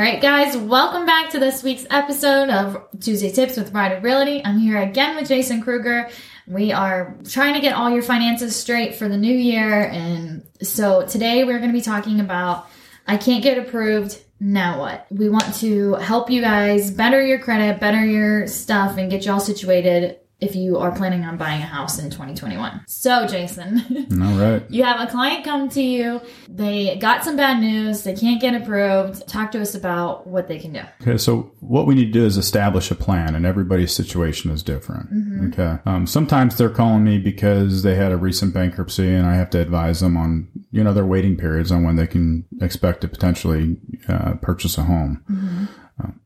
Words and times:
All 0.00 0.06
right, 0.06 0.22
guys, 0.22 0.56
welcome 0.56 1.04
back 1.04 1.28
to 1.32 1.38
this 1.38 1.62
week's 1.62 1.84
episode 1.90 2.48
of 2.48 2.88
Tuesday 3.00 3.30
Tips 3.30 3.58
with 3.58 3.74
Ryder 3.74 4.00
Realty. 4.00 4.42
I'm 4.42 4.56
here 4.56 4.80
again 4.80 5.14
with 5.14 5.28
Jason 5.28 5.60
Kruger. 5.60 6.08
We 6.46 6.72
are 6.72 7.18
trying 7.28 7.52
to 7.52 7.60
get 7.60 7.74
all 7.74 7.90
your 7.90 8.00
finances 8.00 8.56
straight 8.56 8.94
for 8.94 9.10
the 9.10 9.18
new 9.18 9.34
year. 9.34 9.82
And 9.92 10.46
so 10.62 11.06
today 11.06 11.44
we're 11.44 11.58
going 11.58 11.68
to 11.68 11.76
be 11.76 11.82
talking 11.82 12.18
about 12.18 12.66
I 13.06 13.18
can't 13.18 13.42
get 13.42 13.58
approved. 13.58 14.18
Now 14.40 14.80
what? 14.80 15.06
We 15.10 15.28
want 15.28 15.54
to 15.56 15.96
help 15.96 16.30
you 16.30 16.40
guys 16.40 16.90
better 16.90 17.22
your 17.22 17.38
credit, 17.38 17.78
better 17.78 18.02
your 18.02 18.46
stuff, 18.46 18.96
and 18.96 19.10
get 19.10 19.26
you 19.26 19.32
all 19.32 19.38
situated 19.38 20.19
if 20.40 20.56
you 20.56 20.78
are 20.78 20.90
planning 20.92 21.24
on 21.24 21.36
buying 21.36 21.62
a 21.62 21.66
house 21.66 21.98
in 21.98 22.10
2021. 22.10 22.82
So, 22.86 23.26
Jason, 23.26 23.80
All 24.22 24.38
right. 24.38 24.62
you 24.70 24.84
have 24.84 25.00
a 25.00 25.10
client 25.10 25.44
come 25.44 25.68
to 25.70 25.82
you, 25.82 26.20
they 26.48 26.96
got 26.96 27.24
some 27.24 27.36
bad 27.36 27.60
news, 27.60 28.02
they 28.02 28.14
can't 28.14 28.40
get 28.40 28.54
approved. 28.54 29.26
Talk 29.28 29.52
to 29.52 29.60
us 29.60 29.74
about 29.74 30.26
what 30.26 30.48
they 30.48 30.58
can 30.58 30.72
do. 30.72 30.82
Okay, 31.02 31.18
so 31.18 31.52
what 31.60 31.86
we 31.86 31.94
need 31.94 32.06
to 32.06 32.12
do 32.12 32.24
is 32.24 32.36
establish 32.36 32.90
a 32.90 32.94
plan, 32.94 33.34
and 33.34 33.44
everybody's 33.44 33.92
situation 33.94 34.50
is 34.50 34.62
different. 34.62 35.08
Okay. 35.52 35.78
Um, 35.84 36.06
sometimes 36.06 36.56
they're 36.56 36.70
calling 36.70 37.04
me 37.04 37.18
because 37.18 37.82
they 37.82 37.94
had 37.94 38.12
a 38.12 38.16
recent 38.16 38.54
bankruptcy, 38.54 39.08
and 39.08 39.26
I 39.26 39.34
have 39.34 39.50
to 39.50 39.60
advise 39.60 40.00
them 40.00 40.16
on, 40.16 40.48
you 40.70 40.82
know, 40.82 40.92
their 40.92 41.06
waiting 41.06 41.36
periods 41.36 41.70
on 41.70 41.82
when 41.82 41.96
they 41.96 42.06
can 42.06 42.46
expect 42.60 43.02
to 43.02 43.08
potentially 43.08 43.76
uh, 44.08 44.34
purchase 44.34 44.78
a 44.78 44.82
home. 44.82 45.22
Uh, 45.30 45.39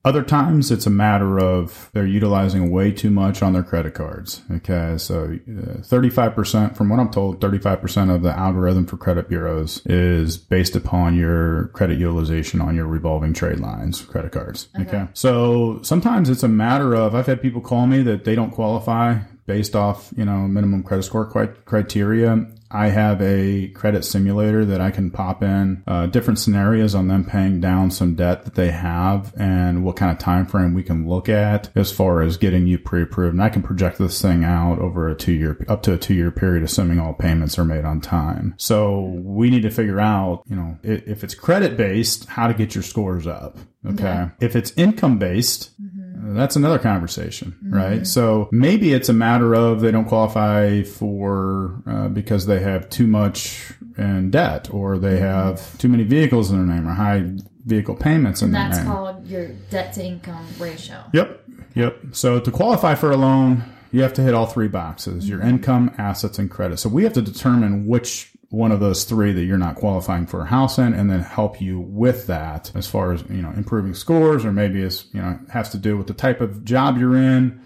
Other 0.05 0.23
times 0.23 0.71
it's 0.71 0.87
a 0.87 0.91
matter 0.91 1.39
of 1.39 1.91
they're 1.93 2.07
utilizing 2.07 2.71
way 2.71 2.93
too 2.93 3.11
much 3.11 3.43
on 3.43 3.55
their 3.55 3.62
credit 3.62 3.95
cards. 3.95 4.43
Okay. 4.51 4.99
So 4.99 5.25
uh, 5.25 5.81
35%, 5.81 6.77
from 6.77 6.91
what 6.91 7.01
I'm 7.01 7.11
told, 7.11 7.41
35% 7.41 8.15
of 8.15 8.23
the 8.23 8.37
algorithm 8.39 8.85
for 8.87 8.98
credit 8.98 9.29
bureaus 9.29 9.81
is 9.87 10.37
based 10.37 10.77
upon 10.77 11.17
your 11.17 11.69
credit 11.69 11.98
utilization 11.98 12.61
on 12.61 12.77
your 12.77 12.87
revolving 12.87 13.33
trade 13.33 13.61
lines, 13.61 14.03
credit 14.03 14.33
cards. 14.33 14.69
Okay. 14.78 15.06
So 15.15 15.81
sometimes 15.83 16.28
it's 16.28 16.43
a 16.43 16.48
matter 16.48 16.95
of, 16.95 17.15
I've 17.15 17.27
had 17.27 17.41
people 17.41 17.62
call 17.62 17.87
me 17.87 18.03
that 18.03 18.25
they 18.25 18.34
don't 18.34 18.50
qualify 18.50 19.21
based 19.47 19.75
off, 19.75 20.12
you 20.17 20.25
know, 20.25 20.48
minimum 20.48 20.83
credit 20.83 21.05
score 21.05 21.27
criteria. 21.65 22.47
I 22.75 22.89
have 22.89 23.22
a 23.22 23.69
credit 23.69 24.05
simulator 24.05 24.64
that 24.64 24.80
I 24.80 24.91
can 24.91 25.11
pop 25.11 25.42
in 25.42 25.84
uh, 25.86 26.06
different 26.06 26.41
scenarios 26.41 26.94
on 26.94 27.06
them 27.08 27.25
paying 27.25 27.61
down 27.61 27.92
some 27.92 28.16
debt 28.16 28.44
that 28.44 28.56
they 28.56 28.72
have 28.72 29.33
and 29.39 29.84
what 29.84 29.97
kind 29.97 30.11
of 30.11 30.19
time 30.19 30.44
frame 30.44 30.75
we 30.75 30.83
can 30.83 31.08
look 31.08 31.28
at 31.28 31.70
as 31.77 31.92
far 31.92 32.20
as 32.20 32.36
getting 32.36 32.66
you 32.66 32.78
pre-approved. 32.78 33.34
And 33.34 33.42
I 33.42 33.48
can 33.48 33.62
project 33.62 33.98
this 33.98 34.20
thing 34.20 34.42
out 34.42 34.81
over 34.81 35.08
a 35.08 35.14
two-year, 35.14 35.64
up 35.69 35.83
to 35.84 35.92
a 35.94 35.98
two-year 35.98 36.33
period, 36.33 36.64
assuming 36.64 36.98
all 36.98 37.14
payments 37.14 37.58
are 37.58 37.64
made 37.64 37.84
on 37.84 38.00
time. 38.00 38.55
So 38.56 39.03
we 39.22 39.50
need 39.50 39.62
to 39.62 39.70
figure 39.70 40.00
out, 40.00 40.42
you 40.47 40.56
know, 40.56 40.77
if 40.83 41.22
it's 41.22 41.34
credit-based, 41.34 42.27
how 42.27 42.48
to 42.48 42.55
get 42.55 42.75
your 42.75 42.83
scores 42.83 43.27
up. 43.27 43.56
Okay. 43.86 44.05
Okay. 44.05 44.31
If 44.41 44.56
it's 44.56 44.72
income-based, 44.77 45.70
that's 46.37 46.57
another 46.57 46.79
conversation, 46.79 47.57
mm-hmm. 47.63 47.75
right? 47.75 48.07
So 48.07 48.49
maybe 48.53 48.93
it's 48.93 49.09
a 49.09 49.13
matter 49.13 49.55
of 49.55 49.81
they 49.81 49.91
don't 49.91 50.07
qualify 50.07 50.83
for 50.83 51.83
uh, 51.87 52.09
because 52.09 52.47
they 52.47 52.61
have 52.61 52.89
too 52.91 53.07
much 53.07 53.73
in 53.97 54.31
debt, 54.31 54.73
or 54.73 54.99
they 54.99 55.17
mm-hmm. 55.17 55.25
have 55.25 55.79
too 55.79 55.89
many 55.89 56.05
vehicles 56.05 56.51
in 56.51 56.57
their 56.57 56.77
name, 56.77 56.89
or 56.89 56.95
high 56.95 57.31
vehicle 57.65 57.95
payments 57.95 58.43
in 58.43 58.47
And 58.47 58.55
their 58.55 58.62
name. 58.62 58.71
that's 58.71 58.85
called 58.87 59.27
your 59.27 59.49
debt 59.71 59.95
to 59.95 60.05
income 60.05 60.47
ratio. 60.59 61.03
Yep, 61.12 61.45
yep. 61.75 61.99
So 62.12 62.41
to 62.41 62.51
qualify 62.51 62.95
for 62.95 63.11
a 63.11 63.17
loan, 63.17 63.65
you 63.93 64.03
have 64.03 64.12
to 64.15 64.23
hit 64.23 64.35
all 64.35 64.47
three 64.47 64.69
boxes: 64.69 65.25
mm-hmm. 65.25 65.33
your 65.33 65.43
income, 65.43 65.95
assets, 65.99 66.39
and 66.39 66.51
credit. 66.51 66.79
So 66.79 66.89
we 66.89 67.05
have 67.05 67.12
to 67.15 67.23
determine 67.23 67.87
which 67.87 68.34
one 68.50 68.73
of 68.73 68.81
those 68.81 69.05
three 69.05 69.33
that 69.33 69.45
you're 69.45 69.59
not 69.59 69.77
qualifying 69.77 70.27
for 70.27 70.42
a 70.42 70.47
house 70.47 70.78
in, 70.78 70.95
and 70.95 71.11
then 71.11 71.20
help 71.20 71.61
you 71.61 71.81
with 71.81 72.27
that 72.27 72.70
as 72.75 72.87
far 72.87 73.12
as 73.12 73.23
you 73.28 73.42
know 73.42 73.50
improving 73.50 73.95
scores, 73.95 74.45
or 74.45 74.53
maybe 74.53 74.83
it's 74.83 75.06
you 75.12 75.20
know 75.20 75.39
has 75.50 75.70
to 75.70 75.78
do 75.78 75.97
with 75.97 76.06
the 76.06 76.15
type 76.15 76.41
of 76.41 76.65
job 76.65 76.99
you're 76.99 77.16
in. 77.16 77.60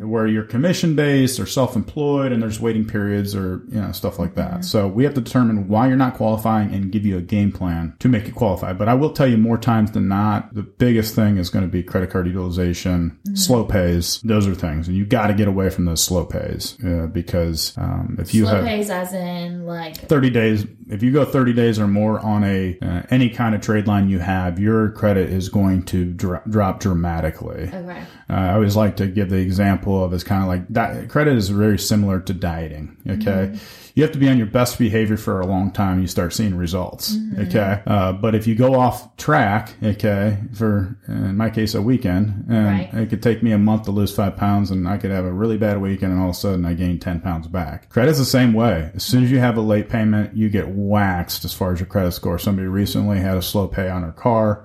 Where 0.00 0.26
you're 0.26 0.44
commission 0.44 0.94
based 0.94 1.40
or 1.40 1.46
self 1.46 1.76
employed 1.76 2.32
and 2.32 2.42
there's 2.42 2.60
waiting 2.60 2.86
periods 2.86 3.34
or, 3.34 3.62
you 3.68 3.80
know, 3.80 3.92
stuff 3.92 4.18
like 4.18 4.34
that. 4.34 4.64
So 4.64 4.86
we 4.86 5.04
have 5.04 5.14
to 5.14 5.20
determine 5.20 5.68
why 5.68 5.88
you're 5.88 5.96
not 5.96 6.14
qualifying 6.14 6.72
and 6.72 6.92
give 6.92 7.04
you 7.04 7.16
a 7.16 7.22
game 7.22 7.52
plan 7.52 7.94
to 7.98 8.08
make 8.08 8.26
you 8.26 8.32
qualify. 8.32 8.72
But 8.72 8.88
I 8.88 8.94
will 8.94 9.12
tell 9.12 9.26
you 9.26 9.36
more 9.36 9.58
times 9.58 9.92
than 9.92 10.08
not, 10.08 10.54
the 10.54 10.62
biggest 10.62 11.14
thing 11.14 11.36
is 11.36 11.50
going 11.50 11.64
to 11.64 11.70
be 11.70 11.82
credit 11.82 12.10
card 12.10 12.26
utilization, 12.26 13.18
slow 13.34 13.64
pays. 13.64 14.20
Those 14.22 14.46
are 14.46 14.54
things. 14.54 14.88
And 14.88 14.96
you 14.96 15.04
got 15.04 15.28
to 15.28 15.34
get 15.34 15.48
away 15.48 15.70
from 15.70 15.84
those 15.84 16.02
slow 16.02 16.24
pays 16.24 16.76
uh, 16.84 17.06
because 17.06 17.76
um, 17.76 18.16
if 18.18 18.34
you 18.34 18.44
Slow 18.44 18.54
have 18.54 18.64
pays 18.64 18.90
as 18.90 19.12
in 19.12 19.66
like 19.66 19.96
30 19.96 20.30
days 20.30 20.66
if 20.90 21.02
you 21.02 21.12
go 21.12 21.24
30 21.24 21.52
days 21.52 21.78
or 21.78 21.86
more 21.86 22.18
on 22.20 22.44
a 22.44 22.78
uh, 22.82 23.02
any 23.10 23.28
kind 23.28 23.54
of 23.54 23.60
trade 23.60 23.86
line 23.86 24.08
you 24.08 24.18
have 24.18 24.58
your 24.58 24.90
credit 24.90 25.30
is 25.30 25.48
going 25.48 25.82
to 25.84 26.04
dro- 26.12 26.42
drop 26.48 26.80
dramatically 26.80 27.70
okay. 27.72 28.02
uh, 28.30 28.32
I 28.32 28.54
always 28.54 28.76
like 28.76 28.96
to 28.96 29.06
give 29.06 29.30
the 29.30 29.36
example 29.38 30.02
of 30.02 30.12
it's 30.12 30.24
kind 30.24 30.42
of 30.42 30.48
like 30.48 30.72
di- 30.72 31.06
credit 31.06 31.36
is 31.36 31.48
very 31.48 31.78
similar 31.78 32.20
to 32.20 32.32
dieting. 32.32 32.96
Okay. 33.08 33.58
You 33.98 34.04
have 34.04 34.12
to 34.12 34.18
be 34.20 34.28
on 34.28 34.38
your 34.38 34.46
best 34.46 34.78
behavior 34.78 35.16
for 35.16 35.40
a 35.40 35.46
long 35.48 35.72
time. 35.72 36.00
You 36.00 36.06
start 36.06 36.32
seeing 36.32 36.54
results. 36.56 37.16
Okay. 37.36 37.82
Uh, 37.84 38.12
but 38.12 38.36
if 38.36 38.46
you 38.46 38.54
go 38.54 38.76
off 38.78 39.16
track, 39.16 39.74
okay, 39.82 40.38
for 40.54 40.96
in 41.08 41.36
my 41.36 41.50
case, 41.50 41.74
a 41.74 41.82
weekend, 41.82 42.44
and 42.48 42.64
Right. 42.64 42.94
it 42.94 43.10
could 43.10 43.24
take 43.24 43.42
me 43.42 43.50
a 43.50 43.58
month 43.58 43.86
to 43.86 43.90
lose 43.90 44.14
five 44.14 44.36
pounds 44.36 44.70
and 44.70 44.86
I 44.86 44.98
could 44.98 45.10
have 45.10 45.24
a 45.24 45.32
really 45.32 45.56
bad 45.56 45.80
weekend 45.80 46.12
and 46.12 46.20
all 46.20 46.28
of 46.28 46.36
a 46.36 46.38
sudden 46.38 46.64
I 46.64 46.74
gain 46.74 47.00
10 47.00 47.18
pounds 47.22 47.48
back. 47.48 47.88
Credit's 47.88 48.20
the 48.20 48.24
same 48.24 48.52
way. 48.52 48.92
As 48.94 49.02
soon 49.02 49.24
as 49.24 49.32
you 49.32 49.40
have 49.40 49.56
a 49.56 49.60
late 49.60 49.88
payment, 49.88 50.36
you 50.36 50.48
get 50.48 50.68
waxed 50.68 51.44
as 51.44 51.52
far 51.52 51.72
as 51.72 51.80
your 51.80 51.88
credit 51.88 52.12
score. 52.12 52.38
Somebody 52.38 52.68
recently 52.68 53.18
had 53.18 53.36
a 53.36 53.42
slow 53.42 53.66
pay 53.66 53.88
on 53.90 54.04
her 54.04 54.12
car. 54.12 54.64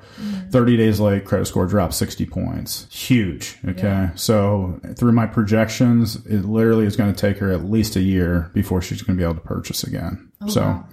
30 0.52 0.78
days 0.78 1.00
late, 1.00 1.26
credit 1.26 1.46
score 1.46 1.66
dropped 1.66 1.96
60 1.96 2.28
points. 2.28 2.86
Huge. 2.92 3.58
Okay. 3.68 4.12
So 4.14 4.80
through 4.96 5.14
my 5.14 5.26
projections, 5.26 6.18
it 6.28 6.46
literally 6.46 6.86
is 6.86 6.96
going 6.96 7.12
to 7.12 7.20
take 7.20 7.40
her 7.40 7.52
at 7.52 7.66
least 7.66 7.96
a 7.96 8.02
year 8.02 8.52
before 8.54 8.80
she's 8.80 9.02
going 9.02 9.18
to 9.18 9.20
be 9.20 9.23
able 9.24 9.36
to 9.36 9.42
purchase 9.42 9.84
again. 9.84 10.32
so 10.48 10.62
wow. 10.62 10.88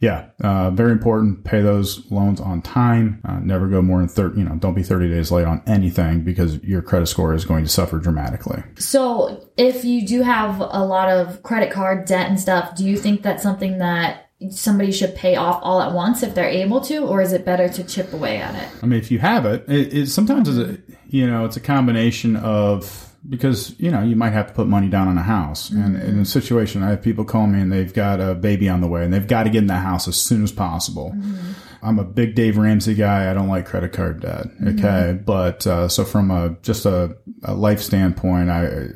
yeah, 0.00 0.28
uh, 0.42 0.70
very 0.70 0.92
important. 0.92 1.44
Pay 1.44 1.62
those 1.62 2.10
loans 2.10 2.40
on 2.40 2.62
time. 2.62 3.20
Uh, 3.24 3.38
never 3.40 3.68
go 3.68 3.82
more 3.82 3.98
than 3.98 4.08
30, 4.08 4.38
you 4.38 4.44
know, 4.44 4.56
don't 4.56 4.74
be 4.74 4.82
30 4.82 5.08
days 5.08 5.30
late 5.30 5.46
on 5.46 5.62
anything 5.66 6.22
because 6.22 6.62
your 6.62 6.82
credit 6.82 7.06
score 7.06 7.34
is 7.34 7.44
going 7.44 7.64
to 7.64 7.70
suffer 7.70 7.98
dramatically. 7.98 8.62
So, 8.78 9.48
if 9.56 9.84
you 9.84 10.06
do 10.06 10.22
have 10.22 10.60
a 10.60 10.84
lot 10.84 11.08
of 11.08 11.42
credit 11.42 11.72
card 11.72 12.06
debt 12.06 12.28
and 12.28 12.38
stuff, 12.38 12.76
do 12.76 12.84
you 12.84 12.96
think 12.96 13.22
that's 13.22 13.42
something 13.42 13.78
that 13.78 14.26
somebody 14.50 14.92
should 14.92 15.14
pay 15.14 15.36
off 15.36 15.60
all 15.62 15.80
at 15.80 15.92
once 15.92 16.22
if 16.22 16.34
they're 16.34 16.48
able 16.48 16.80
to, 16.82 16.98
or 17.06 17.22
is 17.22 17.32
it 17.32 17.44
better 17.44 17.68
to 17.68 17.82
chip 17.84 18.12
away 18.12 18.36
at 18.36 18.54
it? 18.54 18.68
I 18.82 18.86
mean, 18.86 18.98
if 18.98 19.10
you 19.10 19.18
have 19.18 19.46
it, 19.46 19.64
it, 19.68 19.94
it 19.94 20.06
sometimes 20.08 20.48
it's 20.48 20.58
a, 20.58 20.78
you 21.08 21.26
know, 21.26 21.44
it's 21.44 21.56
a 21.56 21.60
combination 21.60 22.36
of 22.36 23.14
because 23.28 23.78
you 23.78 23.90
know 23.90 24.02
you 24.02 24.16
might 24.16 24.32
have 24.32 24.48
to 24.48 24.52
put 24.52 24.66
money 24.66 24.88
down 24.88 25.08
on 25.08 25.18
a 25.18 25.22
house, 25.22 25.70
and 25.70 25.96
mm-hmm. 25.96 26.08
in 26.08 26.18
a 26.20 26.24
situation, 26.24 26.82
I 26.82 26.90
have 26.90 27.02
people 27.02 27.24
call 27.24 27.46
me 27.46 27.60
and 27.60 27.72
they've 27.72 27.92
got 27.92 28.20
a 28.20 28.34
baby 28.34 28.68
on 28.68 28.80
the 28.80 28.88
way 28.88 29.04
and 29.04 29.12
they've 29.12 29.26
got 29.26 29.44
to 29.44 29.50
get 29.50 29.58
in 29.58 29.66
the 29.66 29.74
house 29.74 30.08
as 30.08 30.16
soon 30.16 30.42
as 30.42 30.52
possible. 30.52 31.12
Mm-hmm. 31.14 31.52
I'm 31.82 31.98
a 31.98 32.04
big 32.04 32.34
Dave 32.34 32.56
Ramsey 32.56 32.94
guy. 32.94 33.30
I 33.30 33.34
don't 33.34 33.48
like 33.48 33.66
credit 33.66 33.92
card 33.92 34.20
debt. 34.20 34.46
Mm-hmm. 34.46 34.78
Okay, 34.78 35.18
but 35.24 35.66
uh, 35.66 35.88
so 35.88 36.04
from 36.04 36.30
a 36.30 36.56
just 36.62 36.86
a, 36.86 37.16
a 37.44 37.54
life 37.54 37.80
standpoint, 37.80 38.50
I 38.50 38.88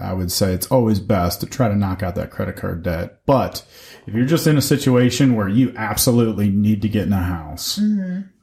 I 0.00 0.12
would 0.12 0.32
say 0.32 0.52
it's 0.52 0.66
always 0.66 1.00
best 1.00 1.40
to 1.40 1.46
try 1.46 1.68
to 1.68 1.76
knock 1.76 2.02
out 2.02 2.14
that 2.16 2.30
credit 2.30 2.56
card 2.56 2.82
debt. 2.82 3.20
But 3.26 3.64
if 4.06 4.14
you're 4.14 4.26
just 4.26 4.46
in 4.46 4.56
a 4.56 4.62
situation 4.62 5.36
where 5.36 5.48
you 5.48 5.72
absolutely 5.76 6.50
need 6.50 6.82
to 6.82 6.88
get 6.88 7.06
in 7.06 7.12
a 7.12 7.22
house, 7.22 7.80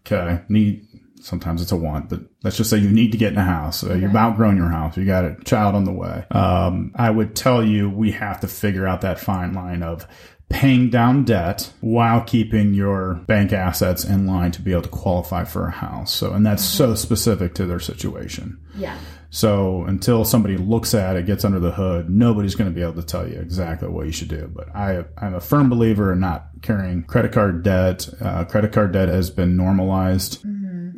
okay, 0.06 0.42
need 0.50 0.86
sometimes 1.26 1.62
it's 1.62 1.72
a 1.72 1.76
want, 1.76 2.08
but 2.08 2.22
let's 2.44 2.56
just 2.56 2.70
say 2.70 2.78
you 2.78 2.90
need 2.90 3.12
to 3.12 3.18
get 3.18 3.34
in 3.34 3.40
a 3.40 3.44
house. 3.44 3.84
Uh, 3.84 3.96
You've 3.96 4.16
outgrown 4.16 4.58
your 4.58 4.70
house. 4.70 4.96
You 4.96 5.06
got 5.06 5.26
a 5.26 5.36
child 5.44 5.76
on 5.76 5.84
the 5.84 5.92
way. 5.92 6.24
Um, 6.30 6.94
I 6.96 7.10
would 7.10 7.36
tell 7.36 7.66
you 7.66 7.90
we 7.90 8.12
have 8.12 8.42
to 8.42 8.48
figure 8.48 8.88
out 8.88 9.02
that 9.02 9.20
fine 9.20 9.54
line 9.54 9.82
of 9.82 10.08
paying 10.50 10.92
down 10.92 11.24
debt 11.24 11.74
while 11.82 12.22
keeping 12.22 12.76
your 12.76 13.16
bank 13.26 13.52
assets 13.52 14.06
in 14.06 14.28
line 14.28 14.52
to 14.52 14.62
be 14.62 14.72
able 14.72 14.84
to 14.84 14.90
qualify 14.90 15.44
for 15.44 15.68
a 15.68 15.72
house. 15.72 16.14
So, 16.14 16.32
and 16.34 16.46
that's 16.46 16.64
so 16.64 16.94
specific 16.94 17.56
to 17.56 17.66
their 17.66 17.80
situation. 17.80 18.60
Yeah. 18.78 18.96
So 19.32 19.84
until 19.84 20.24
somebody 20.24 20.56
looks 20.56 20.94
at 20.94 21.16
it, 21.16 21.26
gets 21.26 21.44
under 21.44 21.60
the 21.60 21.72
hood, 21.72 22.10
nobody's 22.10 22.54
going 22.54 22.70
to 22.70 22.76
be 22.76 22.84
able 22.84 22.94
to 22.94 23.04
tell 23.04 23.28
you 23.28 23.40
exactly 23.40 23.90
what 23.90 24.06
you 24.06 24.12
should 24.12 24.30
do. 24.30 24.50
But 24.54 24.74
I, 24.74 25.04
I'm 25.18 25.34
a 25.34 25.42
firm 25.42 25.70
believer 25.70 26.14
in 26.14 26.20
not 26.20 26.48
carrying 26.62 27.04
credit 27.04 27.32
card 27.34 27.64
debt. 27.64 28.08
Uh, 28.22 28.46
credit 28.46 28.72
card 28.72 28.94
debt 28.94 29.10
has 29.10 29.32
been 29.32 29.58
normalized 29.58 30.46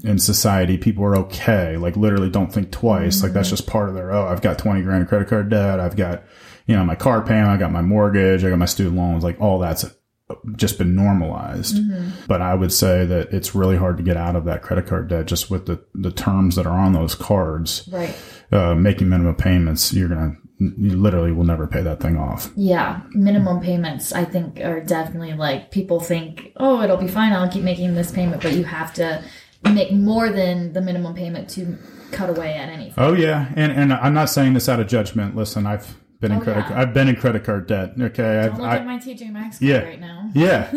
in 0.04 0.20
society. 0.20 0.78
People 0.78 1.04
are 1.06 1.16
okay. 1.18 1.78
Like 1.78 1.96
literally 1.98 2.30
don't 2.30 2.52
think 2.54 2.72
twice. 2.72 3.24
Like 3.24 3.34
that's 3.34 3.50
just 3.50 3.68
part 3.68 3.90
of 3.90 3.96
their, 3.96 4.12
oh, 4.12 4.28
I've 4.28 4.42
got 4.42 4.58
20 4.60 4.82
grand 4.82 5.04
of 5.04 5.10
credit 5.10 5.28
card 5.28 5.50
debt. 5.50 5.80
I've 5.80 5.96
got, 5.96 6.24
you 6.66 6.76
know, 6.76 6.84
my 6.86 6.96
car 6.96 7.22
payment. 7.22 7.48
I 7.50 7.58
got 7.58 7.72
my 7.72 7.82
mortgage. 7.82 8.44
I 8.44 8.50
got 8.50 8.60
my 8.60 8.66
student 8.66 8.96
loans. 8.96 9.24
Like 9.24 9.40
all 9.40 9.60
that's 9.60 9.86
just 10.58 10.78
been 10.78 10.94
normalized. 10.96 11.80
But 12.28 12.42
I 12.42 12.54
would 12.54 12.74
say 12.74 13.06
that 13.06 13.34
it's 13.34 13.56
really 13.56 13.78
hard 13.78 13.96
to 13.98 14.04
get 14.04 14.18
out 14.18 14.36
of 14.36 14.44
that 14.46 14.62
credit 14.62 14.86
card 14.86 15.08
debt 15.08 15.26
just 15.26 15.50
with 15.50 15.68
the, 15.68 15.82
the 15.94 16.12
terms 16.12 16.56
that 16.58 16.66
are 16.68 16.78
on 16.78 16.92
those 16.94 17.16
cards 17.16 17.88
Right. 17.92 18.14
uh, 18.52 18.76
making 18.76 19.08
minimum 19.10 19.36
payments, 19.36 19.94
you're 19.94 20.10
gonna 20.10 20.34
you 20.60 20.98
literally 20.98 21.32
will 21.32 21.44
never 21.44 21.68
pay 21.68 21.82
that 21.84 22.00
thing 22.00 22.18
off. 22.18 22.52
Yeah, 22.56 23.02
minimum 23.14 23.62
payments 23.62 24.12
I 24.12 24.26
think 24.26 24.60
are 24.60 24.82
definitely 24.82 25.34
like 25.34 25.70
people 25.70 26.00
think, 26.00 26.52
"Oh, 26.58 26.82
it'll 26.82 26.98
be 26.98 27.08
fine. 27.08 27.32
I'll 27.32 27.48
keep 27.48 27.64
making 27.64 27.94
this 27.94 28.12
payment," 28.12 28.42
but 28.42 28.54
you 28.54 28.64
have 28.64 28.92
to 28.96 29.24
make 29.64 29.92
more 29.92 30.30
than 30.30 30.74
the 30.74 30.82
minimum 30.82 31.14
payment 31.14 31.50
to 31.52 31.78
cut 32.12 32.30
away 32.30 32.54
at 32.54 32.70
anything. 32.70 32.94
Oh 32.98 33.14
yeah, 33.14 33.52
and 33.56 33.72
and 33.72 33.94
I'm 33.94 34.14
not 34.14 34.30
saying 34.30 34.54
this 34.54 34.70
out 34.70 34.80
of 34.80 34.88
judgment. 34.88 35.36
Listen, 35.36 35.66
I've 35.66 35.98
been 36.20 36.32
in 36.32 36.40
Oh, 36.40 36.42
credit. 36.42 36.66
yeah. 36.70 36.82
I've 36.82 36.94
been 36.94 37.08
in 37.10 37.16
credit 37.16 37.44
card 37.44 37.68
debt. 37.68 37.94
Okay, 38.00 38.40
I've, 38.40 38.58
look 38.58 38.68
I, 38.68 38.78
at 38.78 38.86
my 38.86 38.98
TJ 38.98 39.32
Maxx 39.32 39.62
yeah. 39.62 39.80
card 39.80 39.90
right 39.90 40.00
now. 40.02 40.30
Yeah. 40.34 40.70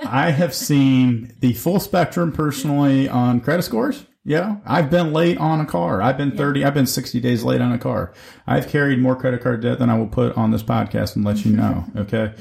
I 0.06 0.30
have 0.30 0.52
seen 0.54 1.32
the 1.40 1.52
full 1.52 1.78
spectrum 1.80 2.32
personally 2.32 3.08
on 3.08 3.40
credit 3.40 3.62
scores. 3.62 4.04
Yeah. 4.24 4.56
I've 4.66 4.90
been 4.90 5.12
late 5.12 5.38
on 5.38 5.60
a 5.60 5.66
car. 5.66 6.02
I've 6.02 6.18
been 6.18 6.36
30, 6.36 6.64
I've 6.64 6.74
been 6.74 6.86
60 6.86 7.20
days 7.20 7.42
late 7.42 7.60
on 7.62 7.72
a 7.72 7.78
car. 7.78 8.12
I've 8.46 8.68
carried 8.68 8.98
more 8.98 9.16
credit 9.16 9.42
card 9.42 9.62
debt 9.62 9.78
than 9.78 9.88
I 9.88 9.96
will 9.96 10.08
put 10.08 10.36
on 10.36 10.50
this 10.50 10.62
podcast 10.62 11.16
and 11.16 11.24
let 11.24 11.44
you 11.44 11.52
know. 11.56 11.84
Okay. 11.96 12.34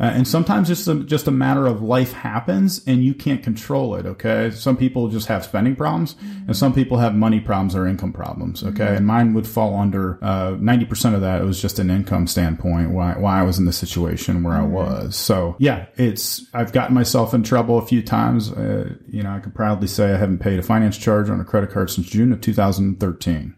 Uh, 0.00 0.04
and 0.04 0.26
sometimes 0.26 0.70
it's 0.70 0.86
a, 0.86 0.94
just 0.96 1.26
a 1.26 1.30
matter 1.30 1.66
of 1.66 1.82
life 1.82 2.12
happens 2.12 2.82
and 2.86 3.04
you 3.04 3.14
can't 3.14 3.42
control 3.42 3.94
it. 3.94 4.06
Okay. 4.06 4.50
Some 4.50 4.76
people 4.76 5.08
just 5.08 5.28
have 5.28 5.44
spending 5.44 5.76
problems 5.76 6.16
and 6.46 6.56
some 6.56 6.72
people 6.72 6.98
have 6.98 7.14
money 7.14 7.40
problems 7.40 7.74
or 7.74 7.86
income 7.86 8.12
problems. 8.12 8.64
Okay. 8.64 8.96
And 8.96 9.06
mine 9.06 9.34
would 9.34 9.46
fall 9.46 9.76
under, 9.76 10.18
uh, 10.22 10.52
90% 10.52 11.14
of 11.14 11.20
that. 11.20 11.40
It 11.40 11.44
was 11.44 11.60
just 11.60 11.78
an 11.78 11.90
income 11.90 12.26
standpoint 12.26 12.90
why, 12.90 13.12
why 13.16 13.40
I 13.40 13.42
was 13.42 13.58
in 13.58 13.64
the 13.64 13.72
situation 13.72 14.42
where 14.42 14.54
I 14.54 14.62
was. 14.62 15.16
So 15.16 15.56
yeah, 15.58 15.86
it's, 15.96 16.46
I've 16.52 16.72
gotten 16.72 16.94
myself 16.94 17.34
in 17.34 17.42
trouble 17.42 17.78
a 17.78 17.86
few 17.86 18.02
times. 18.02 18.52
Uh, 18.52 18.94
you 19.08 19.22
know, 19.22 19.30
I 19.30 19.40
can 19.40 19.52
proudly 19.52 19.88
say 19.88 20.12
I 20.12 20.16
haven't 20.16 20.38
paid 20.38 20.58
a 20.58 20.62
finance 20.62 20.98
charge 20.98 21.30
on 21.30 21.40
a 21.40 21.44
credit 21.44 21.70
card 21.70 21.90
since 21.90 22.08
June 22.08 22.32
of 22.32 22.40
2013. 22.40 23.54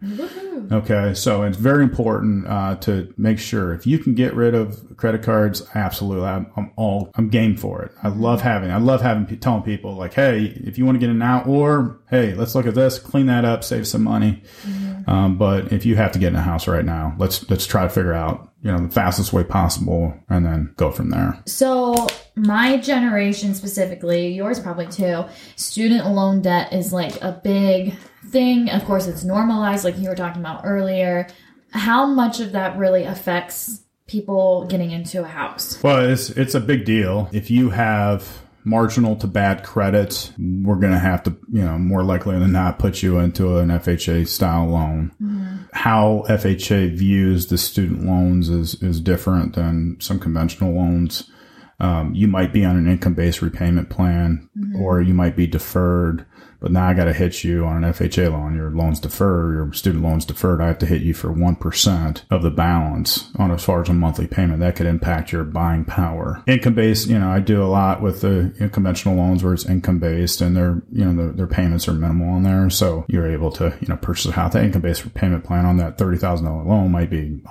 Okay, 0.72 1.14
so 1.14 1.42
it's 1.42 1.56
very 1.56 1.82
important 1.82 2.46
uh, 2.46 2.76
to 2.76 3.12
make 3.16 3.38
sure 3.38 3.72
if 3.72 3.86
you 3.86 3.98
can 3.98 4.14
get 4.14 4.34
rid 4.34 4.54
of 4.54 4.96
credit 4.96 5.22
cards, 5.22 5.66
absolutely, 5.74 6.26
I'm, 6.26 6.50
I'm 6.56 6.72
all 6.76 7.10
I'm 7.14 7.28
game 7.28 7.56
for 7.56 7.82
it. 7.82 7.92
I 8.02 8.08
love 8.08 8.40
having, 8.40 8.70
I 8.70 8.78
love 8.78 9.02
having 9.02 9.26
telling 9.38 9.62
people 9.62 9.94
like, 9.94 10.14
hey, 10.14 10.44
if 10.64 10.78
you 10.78 10.84
want 10.84 10.96
to 10.96 11.00
get 11.00 11.10
in 11.10 11.18
now, 11.18 11.42
or 11.44 12.00
hey, 12.10 12.34
let's 12.34 12.54
look 12.54 12.66
at 12.66 12.74
this, 12.74 12.98
clean 12.98 13.26
that 13.26 13.44
up, 13.44 13.64
save 13.64 13.86
some 13.86 14.04
money. 14.04 14.42
Um, 15.06 15.38
but 15.38 15.72
if 15.72 15.86
you 15.86 15.96
have 15.96 16.12
to 16.12 16.18
get 16.18 16.28
in 16.28 16.36
a 16.36 16.42
house 16.42 16.66
right 16.66 16.84
now, 16.84 17.14
let's 17.18 17.48
let's 17.48 17.66
try 17.66 17.84
to 17.84 17.88
figure 17.88 18.12
out 18.14 18.52
you 18.62 18.72
know 18.72 18.78
the 18.78 18.92
fastest 18.92 19.32
way 19.32 19.44
possible, 19.44 20.14
and 20.28 20.44
then 20.44 20.74
go 20.76 20.90
from 20.90 21.10
there. 21.10 21.40
So, 21.46 22.08
my 22.36 22.76
generation 22.76 23.54
specifically, 23.54 24.28
yours 24.28 24.60
probably 24.60 24.86
too, 24.86 25.24
student 25.56 26.06
loan 26.06 26.42
debt 26.42 26.72
is 26.72 26.92
like 26.92 27.20
a 27.22 27.40
big 27.42 27.94
thing. 28.26 28.70
Of 28.70 28.84
course, 28.84 29.06
it's 29.06 29.24
normalized, 29.24 29.84
like 29.84 29.98
you 29.98 30.08
were 30.08 30.14
talking 30.14 30.42
about 30.42 30.60
earlier. 30.64 31.26
How 31.70 32.06
much 32.06 32.40
of 32.40 32.52
that 32.52 32.76
really 32.76 33.04
affects 33.04 33.80
people 34.06 34.66
getting 34.66 34.90
into 34.90 35.22
a 35.22 35.26
house? 35.26 35.82
Well, 35.82 36.10
it's 36.10 36.30
it's 36.30 36.54
a 36.54 36.60
big 36.60 36.84
deal. 36.84 37.28
If 37.32 37.50
you 37.50 37.70
have 37.70 38.42
marginal 38.64 39.16
to 39.16 39.26
bad 39.26 39.62
credit, 39.62 40.32
we're 40.38 40.76
going 40.76 40.92
to 40.92 40.98
have 40.98 41.22
to, 41.22 41.30
you 41.52 41.62
know, 41.62 41.78
more 41.78 42.02
likely 42.02 42.38
than 42.38 42.52
not 42.52 42.78
put 42.78 43.02
you 43.02 43.18
into 43.18 43.58
an 43.58 43.68
FHA 43.68 44.26
style 44.26 44.66
loan. 44.66 45.12
Mm-hmm. 45.22 45.56
How 45.72 46.24
FHA 46.28 46.96
views 46.96 47.46
the 47.46 47.56
student 47.56 48.04
loans 48.04 48.50
is 48.50 48.82
is 48.82 49.00
different 49.00 49.54
than 49.54 49.96
some 50.00 50.18
conventional 50.18 50.74
loans. 50.74 51.30
Um, 51.78 52.14
you 52.14 52.26
might 52.26 52.52
be 52.52 52.64
on 52.64 52.76
an 52.76 52.88
income 52.88 53.14
based 53.14 53.42
repayment 53.42 53.90
plan, 53.90 54.48
or 54.78 55.00
you 55.00 55.14
might 55.14 55.36
be 55.36 55.46
deferred. 55.46 56.24
But 56.60 56.72
now 56.72 56.88
I 56.88 56.94
got 56.94 57.04
to 57.04 57.12
hit 57.12 57.44
you 57.44 57.64
on 57.64 57.84
an 57.84 57.92
FHA 57.92 58.32
loan. 58.32 58.56
Your 58.56 58.70
loan's 58.70 59.00
deferred, 59.00 59.54
your 59.54 59.72
student 59.72 60.02
loan's 60.02 60.24
deferred. 60.24 60.60
I 60.60 60.68
have 60.68 60.78
to 60.78 60.86
hit 60.86 61.02
you 61.02 61.14
for 61.14 61.28
1% 61.28 62.22
of 62.30 62.42
the 62.42 62.50
balance 62.50 63.30
on 63.36 63.50
as 63.50 63.64
far 63.64 63.82
as 63.82 63.88
a 63.88 63.92
monthly 63.92 64.26
payment. 64.26 64.60
That 64.60 64.76
could 64.76 64.86
impact 64.86 65.32
your 65.32 65.44
buying 65.44 65.84
power. 65.84 66.42
Income 66.46 66.74
based, 66.74 67.08
you 67.08 67.18
know, 67.18 67.30
I 67.30 67.40
do 67.40 67.62
a 67.62 67.66
lot 67.66 68.02
with 68.02 68.22
the 68.22 68.54
you 68.58 68.60
know, 68.60 68.68
conventional 68.68 69.16
loans 69.16 69.44
where 69.44 69.54
it's 69.54 69.66
income 69.66 69.98
based 69.98 70.40
and 70.40 70.56
their, 70.56 70.82
you 70.90 71.04
know, 71.04 71.14
their, 71.14 71.32
their 71.32 71.46
payments 71.46 71.88
are 71.88 71.92
minimal 71.92 72.30
on 72.30 72.42
there. 72.42 72.70
So 72.70 73.04
you're 73.08 73.30
able 73.30 73.52
to, 73.52 73.76
you 73.80 73.88
know, 73.88 73.96
purchase 73.96 74.26
a 74.26 74.32
house. 74.32 74.54
The 74.54 74.64
income 74.64 74.82
based 74.82 75.04
repayment 75.04 75.44
plan 75.44 75.66
on 75.66 75.76
that 75.76 75.98
$30,000 75.98 76.66
loan 76.66 76.90
might 76.90 77.10
be 77.10 77.42